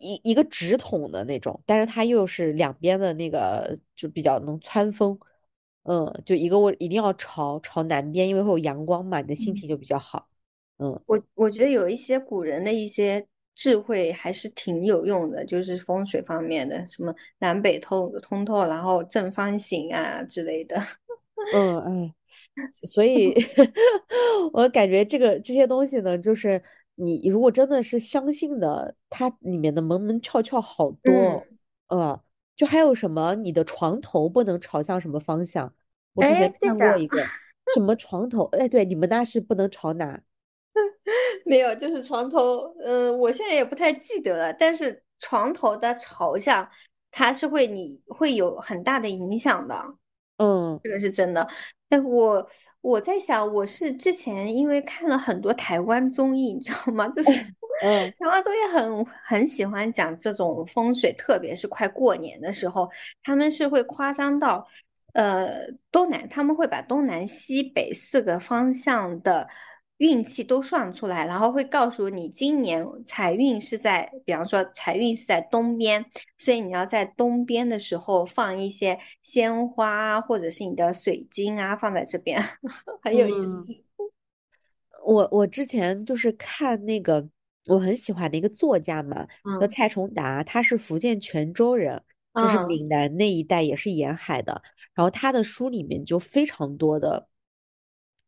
[0.00, 5.16] 一一个直筒的那种，但是它又是两边的那个就比较能穿风，
[5.84, 10.28] 嗯，就一个卧一定要朝朝南边，因为会有阳光嘛，你的心嗯情就比较好。
[10.78, 20.80] 嗯我我觉得有一些古人的一些智慧还是挺有用的，就是风水方面的，什么南北通通透，然后正方形啊之类的。
[21.54, 22.14] 嗯，哎，
[22.84, 23.34] 所以
[24.52, 26.62] 我感觉这个这些东西呢，就是
[27.02, 31.44] 你如果真的是相信的，它里面的门门窍窍好多
[31.88, 32.20] 呃，
[32.54, 35.72] 就还有什么你的床头不能朝向什么方向？
[36.12, 37.22] 我之哎，前，看过一个
[37.74, 40.20] 什么床头，哎，对，你们那是不能朝哪？
[41.46, 46.68] 没有，就是床头，嗯、我现在也不太记得了，但是床头的朝向，
[47.10, 49.94] 它是会你会有很大的影响的。
[50.36, 51.48] 嗯这个是真的。
[51.90, 52.48] 哎，我
[52.80, 57.08] 我在想，我是之前因为看了很多台湾综艺，你知道吗？
[57.14, 57.30] 就是
[57.82, 62.88] 嗯台湾综艺很很喜欢讲这种风水，特别是快过年的时候，
[63.22, 64.66] 他们是会夸张到，
[65.14, 69.48] 呃，东南，他们会把东南西北四个方向的
[70.00, 76.02] 运气都算出来，然后会告诉你今年财运是在，比方说财运是在东边。
[76.38, 82.42] 所以你要在东边的时候放一些鲜花啊或者是你的水晶啊，放在这边，
[83.04, 83.66] 很有意思。
[83.68, 83.84] 嗯。
[85.04, 87.28] 我我之前就是看那个
[87.66, 89.22] 我很喜欢的一个作家嘛，
[89.60, 92.02] 叫嗯蔡崇达，他是福建泉州人，
[92.34, 94.62] 就是嗯闽南那一带也是沿海的。
[94.94, 97.28] 然后他的书里面就非常多的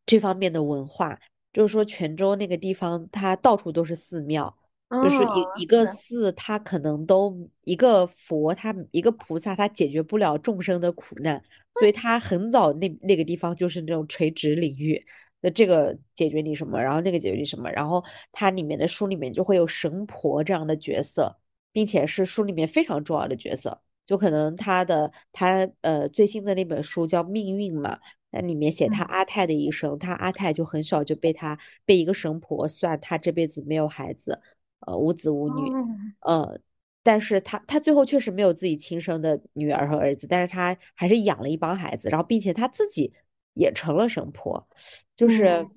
[0.05, 1.19] 这方面的文化，
[1.53, 4.55] 就是说泉州那个地方，它到处都是寺庙，
[4.91, 11.43] 就是一哦，一个，寺，它可能都一个佛，它一个菩萨，它解决不了众生的苦难，
[11.79, 15.05] 所以它很早那那个地方就是那种垂直领域。
[15.41, 21.37] 那这个解决你什么，然后那个解决你什么，然后它里面的书里面就会有神婆这样的角色，
[21.73, 23.81] 并且是书里面非常重要的角色。
[24.07, 27.99] 就可能他的他呃最新的那本书叫《命运》嘛，
[28.33, 34.41] 那里面写他嗯阿泰的一生，他阿泰就很小就被他被一个神婆算他这辈子没有孩子，
[34.81, 35.71] 呃无子无女，
[36.21, 36.61] 哦，呃，
[37.03, 43.13] 但是他他最后确实没有自己亲生的女儿和儿子，但是他还是养了一帮孩子，然后并且他自己
[43.55, 44.67] 也成了神婆，
[45.15, 45.45] 就是。
[45.45, 45.71] 嗯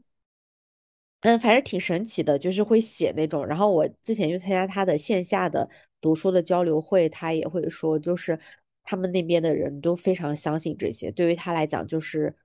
[1.22, 3.43] 嗯，反正挺神奇的，就是会写那种。
[3.43, 5.68] 然后我之前去参加他的线下的
[5.99, 8.39] 读书的交流会，他也会说，就是
[8.84, 11.10] 他们那边的人都非常相信这些。
[11.10, 12.36] 对于他来讲，就是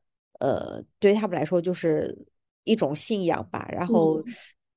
[0.41, 2.15] 呃，对于他们来说就是
[2.65, 3.67] 一种信仰吧。
[3.73, 4.21] 然后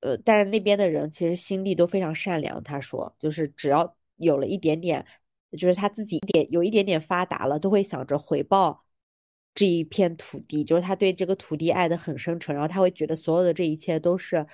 [0.00, 2.62] 嗯，呃，但是那边的人其实心地都非常善良。
[2.62, 5.04] 他说，就是只要有了一点点，
[5.58, 8.84] 就是他自己一点有一点点发达了，都会想着回报。
[9.56, 14.44] 这一片土地，就是他对这个土地爱的很深沉，然后他会觉得所有的这一切都是，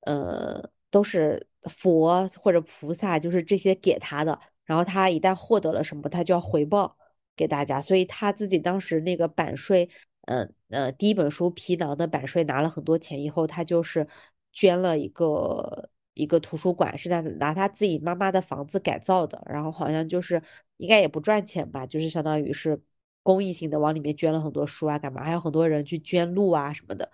[0.00, 6.96] 呃，都是佛或者菩萨，就是这些给他的，然后他一旦获得了什么，他就要回报
[7.36, 9.88] 给大家，所以他自己当时那个版税，
[10.26, 14.06] 呃呃，第一本书《皮囊》的版税拿了很多钱以后，他就是
[14.52, 20.42] 捐了一个一个图书馆，是拿拿他自己妈妈的房子改造的，然后好像就是
[20.78, 22.80] 应该也不赚钱吧，就是相当于是
[23.22, 25.22] 公益性的往里面捐了很多书啊，干嘛？
[25.22, 27.10] 还有很多人去捐路啊什么的，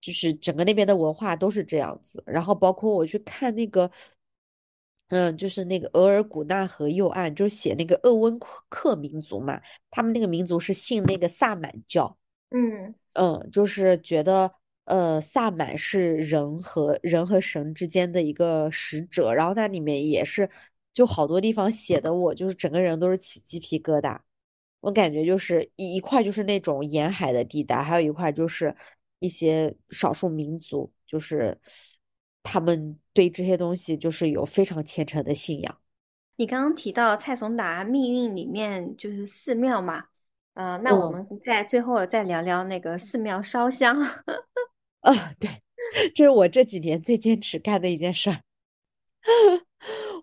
[0.00, 2.22] 就是整个那边的文化都是这样子。
[2.26, 3.90] 然后包括我去看那个。
[5.08, 9.60] 嗯，就是那个额尔古纳河右岸，就是写那个鄂温克克民族嘛，
[9.90, 12.16] 他们那个民族是信那个萨满教，
[12.52, 14.50] 嗯，嗯，就是觉得
[14.84, 20.48] 呃，萨满是人和人和神之间的一个使者，然后那里面也是
[20.92, 24.18] 就好多地方写的我就是整个人都是起鸡皮疙瘩，
[24.80, 28.74] 我感觉就是一一块就是那种沿海的地带，还有一块就是
[29.20, 31.56] 一些少数民族，就是
[32.42, 35.78] 他们对这些东西就是有非常虔诚的信仰。
[36.36, 40.06] 你刚刚提到蔡崇达《命运》里面就是寺庙嘛，
[40.54, 43.98] 呃，那我嗯，们在最后再聊聊那个寺庙烧香。
[45.00, 45.62] 啊，对，
[46.14, 48.40] 这是我这几年最坚持干的一件事儿。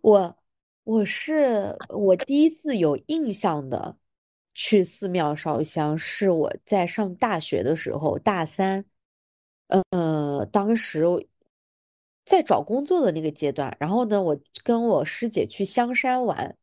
[0.01, 0.37] 我
[0.83, 3.97] 我是我第一次有印象的
[4.53, 8.85] 去寺庙烧香，是我在上大学的时候，大三，
[9.91, 11.03] 呃，当时
[12.23, 16.55] 在找工作的那个阶段，然后呢，我跟我师姐去香山玩，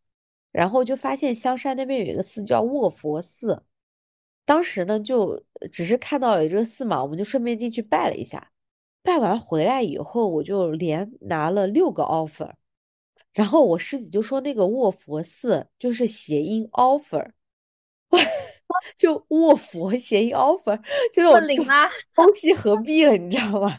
[0.57, 3.63] 然后就发现香山那边有一个寺叫卧佛寺，
[4.47, 8.51] 当时呢就只是看到有这个寺嘛，我们就顺便进去拜了一下，
[9.03, 12.51] 拜完回来以后，我就连拿了六个 offer。
[13.35, 17.33] 然后我师姐就说那个卧佛寺就是谐音 offer，
[18.97, 20.81] 就卧佛谐音 offer，
[21.13, 21.87] 就是我灵啊！
[22.15, 23.79] 东西合璧了，你知道吗？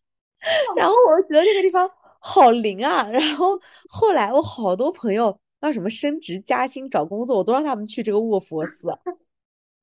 [0.76, 1.90] 然后我就觉得这个地方
[2.20, 3.06] 好灵啊。
[3.10, 3.60] 然后
[3.90, 8.86] 后来我好多朋友让什么升职加薪、找工作，我都让他们去这个卧佛寺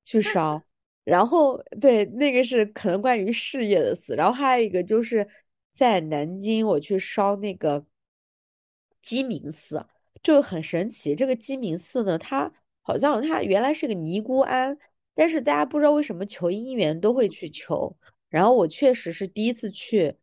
[0.02, 0.62] 去烧。
[1.04, 5.28] 然后对，那个是可能关于事业的寺，然后还有一个就是
[5.74, 7.84] 在南京我去烧那个
[9.02, 9.86] 鸡鸣寺，
[10.22, 11.14] 就很神奇。
[11.14, 14.78] 这个鸡鸣寺呢，它好像它原来是个尼姑庵，
[15.14, 17.94] 但是大家不知道为什么求姻缘都会去求。
[18.30, 20.16] 然后我确实是第一次去，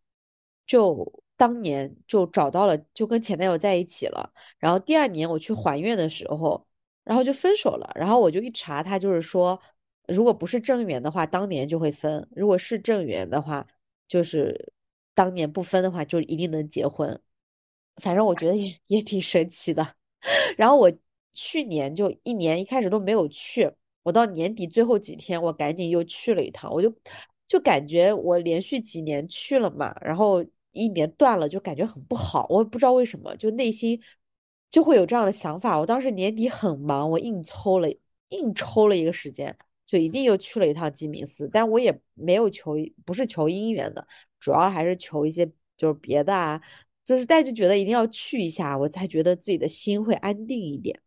[0.65, 4.31] 就当年就找到了，就跟前男友在一起了。
[4.59, 6.63] 然后第二年我去还愿的时候，
[7.03, 7.91] 然后就分手了。
[7.95, 9.59] 然后我就一查，他就是说，
[10.07, 13.65] 如果不是正缘的话，当年就会分；如果是正缘的话，
[14.07, 14.71] 就是
[15.15, 17.19] 当年不分的话，就一定能结婚。
[17.95, 19.95] 反正我觉得也也挺神奇的。
[20.55, 20.91] 然后我
[21.33, 23.67] 去年就一年一开始都没有去，
[24.03, 26.93] 我到年底最后几天，我赶紧又去了一趟，我就
[27.47, 34.01] 就感觉我连续几年去了嘛，然后一年断了，就感觉很不好，我也不知道为什么，就内心
[34.69, 35.79] 就会有这样的想法。
[35.79, 37.89] 我当时年底很忙，我硬抽了
[38.29, 39.55] 硬抽了一个时间，
[39.85, 44.07] 就一定又去了一趟鸡鸣寺，但我也没有求，不是求姻缘的，
[44.39, 45.45] 主要还是求一些
[45.75, 46.61] 就是别的啊。
[47.03, 50.97] 就是但就觉得一定要去一下，我才觉得自己的心会安定一点。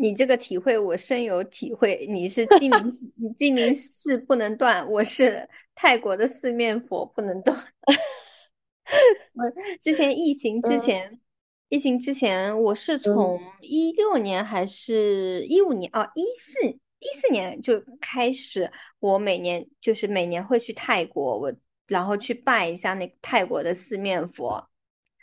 [0.00, 2.06] 你这个体会我深有体会。
[2.08, 2.90] 你是鸡鸣，
[3.20, 7.54] 你鸡鸣寺不能断，我是泰国的四面佛不能断。
[9.34, 9.44] 我
[9.82, 11.20] 之前疫情之前，
[11.68, 21.52] 疫情之前我是从一六年还是一五年哦，一四一四年就开始，我每年就是每年会去泰国，我。
[21.86, 24.69] 然后去拜一下那泰国的四面佛，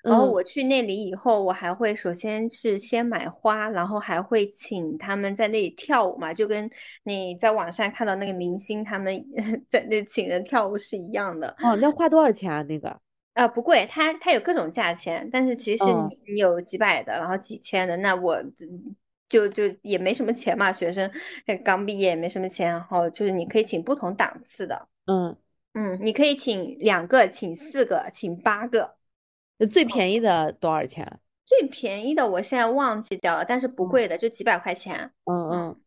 [0.08, 6.70] 然后我去那里以后，我还会首先是先买花，然后还会请他们在那里跳舞嘛，就跟
[7.04, 9.26] 你在网上看到那个明星他们
[9.68, 11.56] 在那请人跳舞是一样的。
[11.62, 12.64] 哦，那花多少钱啊？
[12.64, 13.00] 那个
[13.34, 18.42] 啊不贵，它它有各种价钱，但是其实你你有几百的，然后几千的，那我
[19.28, 21.12] 就就也没什么钱嘛，学生
[21.64, 25.36] 刚毕业没什么钱，然后就是你可以请不同档次的，嗯。
[25.74, 28.96] 嗯，你可以请两个，请四个，请八个。
[29.66, 31.20] 最便宜的多少钱？
[31.46, 35.12] 最便宜的我现在忘记掉了，但是不贵的，就几百块钱。
[35.26, 35.82] 嗯嗯。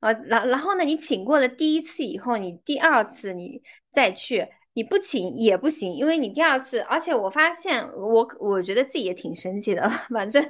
[0.00, 3.62] 呃，然然后呢，你请过了第一次以后，你第二次你
[3.92, 10.42] 再去，你不请也不行，因为你第二次，而且我发现我我觉得自己也挺生气的， 反正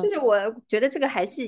[0.00, 1.42] 就是我觉得这个还是。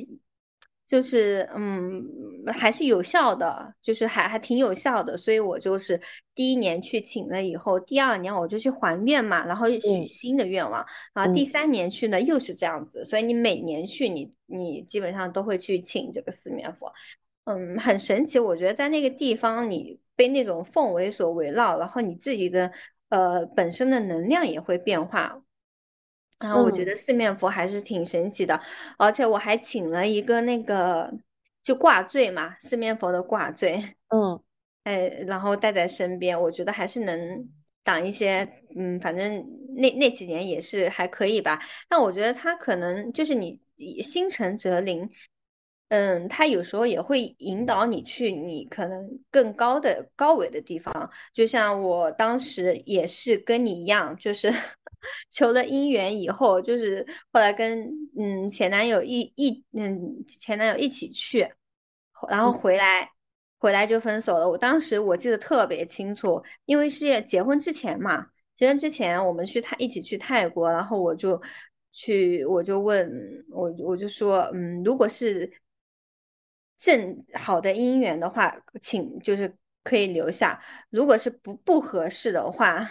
[0.86, 2.04] 就是嗯，
[2.46, 6.00] 还是有效的，就是还还挺有效的，所以我就是
[6.32, 16.92] 第一年去请了以后，第二年我就去还愿嘛，然后许新的愿望，然后第三年去呢又是这样子，所以你每年去，你你基本上都会去请这个四面佛，
[17.46, 22.70] 嗯，很神奇，我觉得在那个地方你被那种氛围所围绕，然后你自己的
[23.08, 25.42] 呃本身的能量也会变化。
[26.38, 28.60] 然后我觉得四面佛还是挺神奇的，
[28.98, 31.12] 而且我还请了一个那个
[31.62, 34.40] 就挂坠嘛，四面佛的挂坠，嗯，
[34.84, 37.48] 哎，然后带在身边，我觉得还是能
[37.82, 39.44] 挡一些，嗯，反正
[39.76, 41.60] 那那几年也是还可以吧。
[41.88, 43.60] 但我觉得他可能就是你
[44.02, 45.08] 心诚则灵，
[45.88, 54.52] 嗯，他有时候也会引导你去你可能更高的高维的地方，就像我当时也是跟你一样，就是。
[55.30, 61.48] 求了姻缘以后，就是后来跟嗯前男友一一嗯前男友一起去，
[62.28, 63.08] 然后回来
[63.58, 64.48] 回来就分手了。
[64.50, 68.26] 我当时我记得特别清楚，因为是结婚之前嘛，
[68.56, 71.40] 结婚之前我们去泰一起去泰国，然后我就
[71.92, 73.08] 去我就问
[73.50, 75.48] 我我就说嗯，如果是
[76.78, 80.58] 正好的姻缘的话，请就是可以留下；
[80.90, 82.88] 如果是不不合适的话。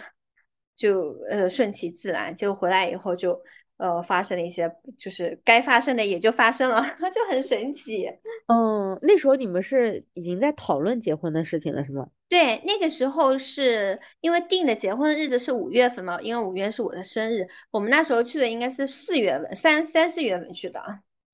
[0.76, 3.40] 就呃顺其自然，结果回来以后就
[3.78, 8.06] 呃发生了一些，就是该发生的也就发生了， 就很神奇。
[8.48, 12.06] 嗯，那时候你们是已经在讨论结婚的事情了，是吗？
[12.28, 20.78] 对，那个时候是因为定的结婚日子是五月份嘛，因为五月是我的生日，我们那时候去的应该是四月份，三三四月份去的。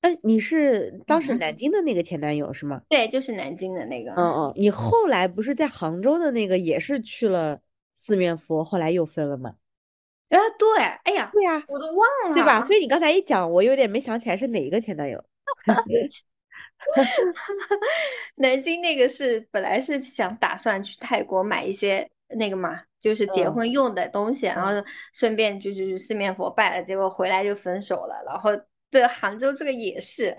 [0.03, 2.82] 哎，你是当时南京的那个前男友是吗？
[2.88, 4.12] 对，就是南京的那个。
[4.12, 7.59] 嗯嗯，你后来不是在杭州的那个也是去了？
[7.94, 9.55] 四面佛后来又分了吗？
[10.30, 12.61] 啊，对，哎呀，对呀，我都忘了，对吧？
[12.62, 15.22] 所以你刚才一讲，我有点没想起来是哪一个前男友。
[18.34, 24.72] 南京那个是本来是想打算去泰国买一些那个嘛，就是结婚用的东西，然后
[25.12, 28.24] 顺便就就是四面佛拜了，结果回来就分手了。
[28.26, 28.50] 然后
[28.93, 30.36] 对杭州这个也是，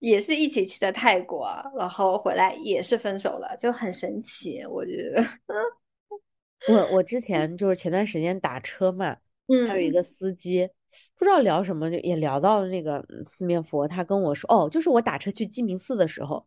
[0.00, 5.24] 也是一起去的泰国，然后回来也是分手了，就很神奇，我觉得。
[6.68, 9.16] 我我之前就是前段时间打车嘛，
[9.46, 10.68] 嗯，还有一个司机，
[11.16, 16.44] 不知道聊什么，就也聊到那个四面佛，他跟我说，哦，就是我打车去鸡鸣寺的时候，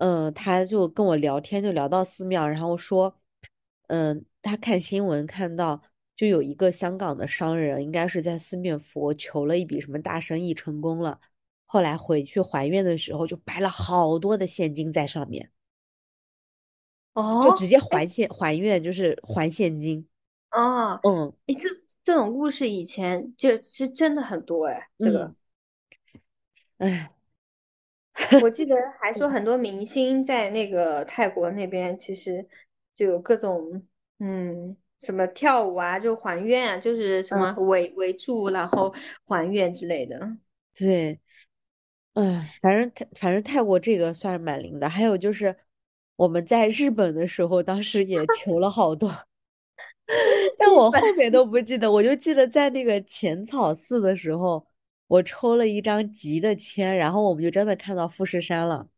[0.00, 3.16] 嗯，他就跟我聊天，就聊到寺庙，然后说，
[3.86, 5.80] 嗯，他看新闻看到，
[6.16, 11.20] 就有一个香港的商人，应该是在四面佛求了一笔什么大生意成功了，
[11.66, 15.50] 后来回去还愿的时候，就摆了好多的现金在上面，
[17.14, 20.06] 哦就直哦，接还现还愿，就是还现金。
[20.50, 21.32] 哦，嗯。
[21.46, 21.68] 哎，这
[22.04, 25.34] 这种故事以前就是真的很多哎，这个
[26.78, 27.10] 嗯，哎，
[28.40, 32.46] 我 记得还说很多明星在那个泰国那边，其实
[32.94, 33.82] 就有各种
[34.18, 38.92] 嗯什么跳舞啊，就还愿啊，就是什么嗯，围围住然后
[39.26, 40.36] 还愿之类的。
[40.74, 41.20] 对。
[42.14, 45.56] 哎，反正泰反正泰国这个算是蛮灵的，还有就是
[46.14, 49.10] 我们在日本的时候，当时也求了好多，
[50.56, 54.64] 但我后面都不记得，我就记得在那个浅草寺的时候，
[55.08, 58.88] 我抽了一张吉的签，然后我们就真的看到富士山了。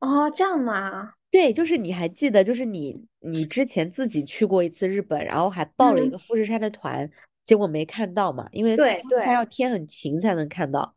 [0.00, 1.14] 哦，这样吗？
[1.32, 7.10] 对，就是你还记得，就是你你之前自己去过一次日本，然后还报了一嗯，个富士山的团，
[7.46, 10.94] 结果没看到嘛，因为它富士山对对，要天很晴才能看到。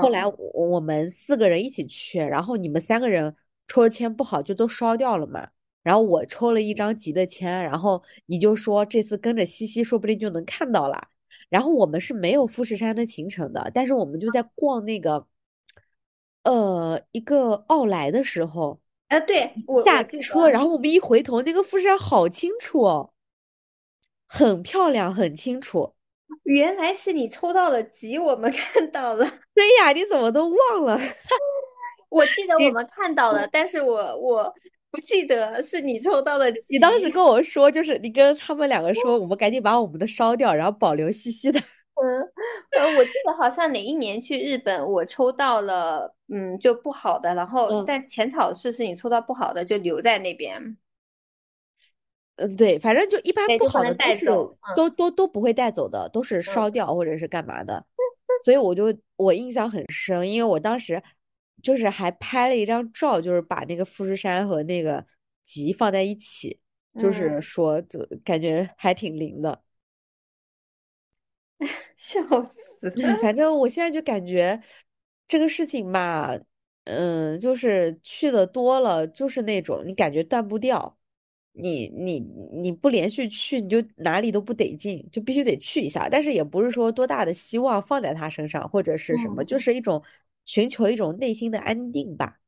[0.00, 3.34] 后来嗯，我我们四个人一起去，然后你们三个人
[3.66, 5.48] 抽的签不好，就都烧掉了嘛。
[5.82, 11.08] 然后我抽了一张吉的签，然后你就说这次跟着西西，说不定就能看到了。
[11.48, 15.26] 然后我们是没有富士山的行程的，但是我们就在逛那个
[16.44, 18.80] 呃一个奥莱的时候。
[19.12, 19.52] 呃，对
[19.84, 23.12] 下车，然，后我们一回头，那个富士山好清楚哦，
[24.26, 25.92] 很漂亮，很清楚。
[26.44, 29.24] 原来是你抽到了吉，我们 看到了。
[29.54, 30.98] 对呀，你怎么都忘了？
[32.08, 34.54] 我记得我们看到了，但是我我
[34.90, 37.10] 不记得是你抽到了你当时。
[37.10, 41.60] 跟我说，就是你跟他们两个说，我们赶紧把我们的烧掉，然后保留西西的。
[42.02, 42.20] 嗯，
[42.78, 50.76] 呃，我记得好像哪一年去日本，我抽到了，嗯，就不好的，然后嗯但浅草寺是你抽到不好的，就留在那边，
[52.36, 54.52] 嗯，对，反正就一般，不好的都是带走。
[54.52, 57.84] 嗯都都都不会带走的，都是烧嗯掉或者是干嘛的。
[58.44, 61.00] 所以我就我印象很深，因为我当时
[61.62, 65.04] 就是还拍了一张照，就是把那个富士山和那个
[65.44, 66.58] 集放在一起，
[66.98, 69.60] 就是嗯，说就感觉还挺灵的。
[71.96, 72.88] 笑死。
[73.02, 74.60] 哎，反正我现在就感觉
[75.28, 76.38] 这个事情吧，
[76.84, 80.98] 嗯，就是去的多了，就是那种你感觉断不掉，
[81.52, 86.08] 你你你不连续去，你就哪里都不得劲，就必须得去一下。
[86.08, 89.60] 但是也不是说多大的希望放在他身上，或者是什么，就嗯。
[89.60, 90.02] 是一种
[90.44, 92.38] 寻求一种内心的安定吧。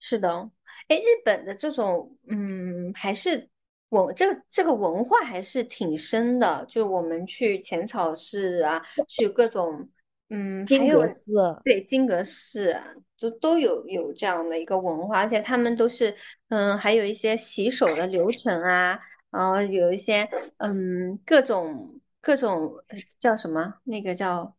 [0.00, 0.50] 是的，
[0.88, 3.48] 哎，日本的这种，嗯，还是
[3.90, 6.64] 文这个这个文化还是挺深的。
[6.68, 9.88] 就我们去浅草寺啊，去各种，
[10.30, 12.84] 嗯，还有金阁寺，对金阁寺啊，
[13.20, 16.14] 都都有有这样的一个文化，而且他们都是，
[16.48, 18.98] 嗯，还有一些洗手的流程啊，
[19.30, 20.28] 然后有一些，
[20.58, 23.74] 嗯，各种各种呃叫什么？
[23.84, 24.56] 那个叫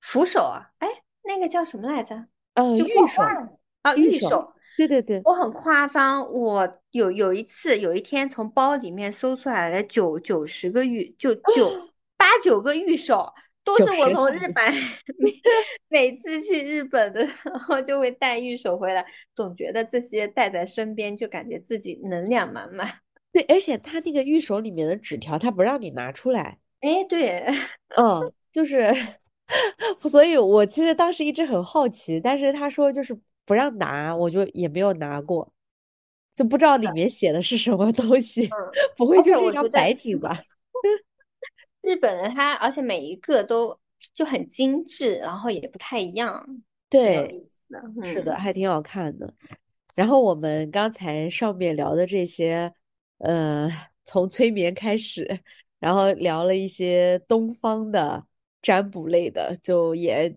[0.00, 0.88] 扶手啊，哎，
[1.24, 2.26] 那个叫什么来着？
[2.54, 3.48] 呃，就御守，挂画
[3.82, 4.52] 啊，御守，玉手。
[4.86, 11.70] 对对对，我很夸张，我有有一次，有一天从包里面搜出来了九九十个玉，就九
[12.16, 13.30] 八九个玉手，
[13.62, 14.10] 都是我。
[14.10, 14.72] 从日本
[15.18, 15.34] 每
[15.88, 19.04] 每次去日本的时候就会带玉手回来，
[19.34, 22.88] 总觉得这些带在身边就感觉自己能量满满。
[23.32, 26.58] 对，而且他那个玉手里面的纸条，他不让你拿出来。
[26.80, 27.44] 哎，对，
[27.98, 28.90] 嗯，就是，
[30.08, 33.14] 所以我其实当时一直很好奇，但是他说就是
[33.50, 35.52] 不让拿，我就也没有拿过，
[36.36, 38.54] 就不知道里面写的是什么东西，嗯，
[38.96, 40.40] 不会就是一张白纸吧？
[41.82, 43.76] 日本的它，而且每一个都
[44.14, 47.44] 就很精致，然后也不太一样，对。
[48.04, 49.34] 是的，嗯还挺好看的。
[49.96, 52.72] 然后我们刚才上面聊的这些，
[53.18, 53.68] 呃，
[54.04, 55.40] 从催眠开始，
[55.80, 58.24] 然后聊了一些东方的
[58.62, 60.36] 占卜类的，就也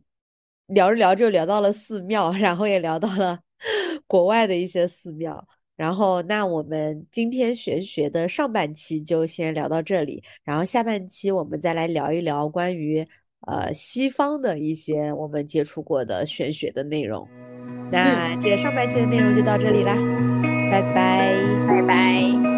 [0.68, 3.40] 聊着聊着就聊到了寺庙， 然后也聊到了
[4.08, 5.46] 国外的一些寺庙。
[5.76, 13.06] 然后，那我们今天玄学的上半期就先聊到这里，然后下半期我们再来聊一聊关于
[13.48, 17.28] 呃西方的一些我们接触过的玄学的内容。
[17.32, 19.96] 嗯，那这个上半期的内容就到这里啦，
[20.72, 21.34] 拜拜。
[21.68, 22.53] 拜拜。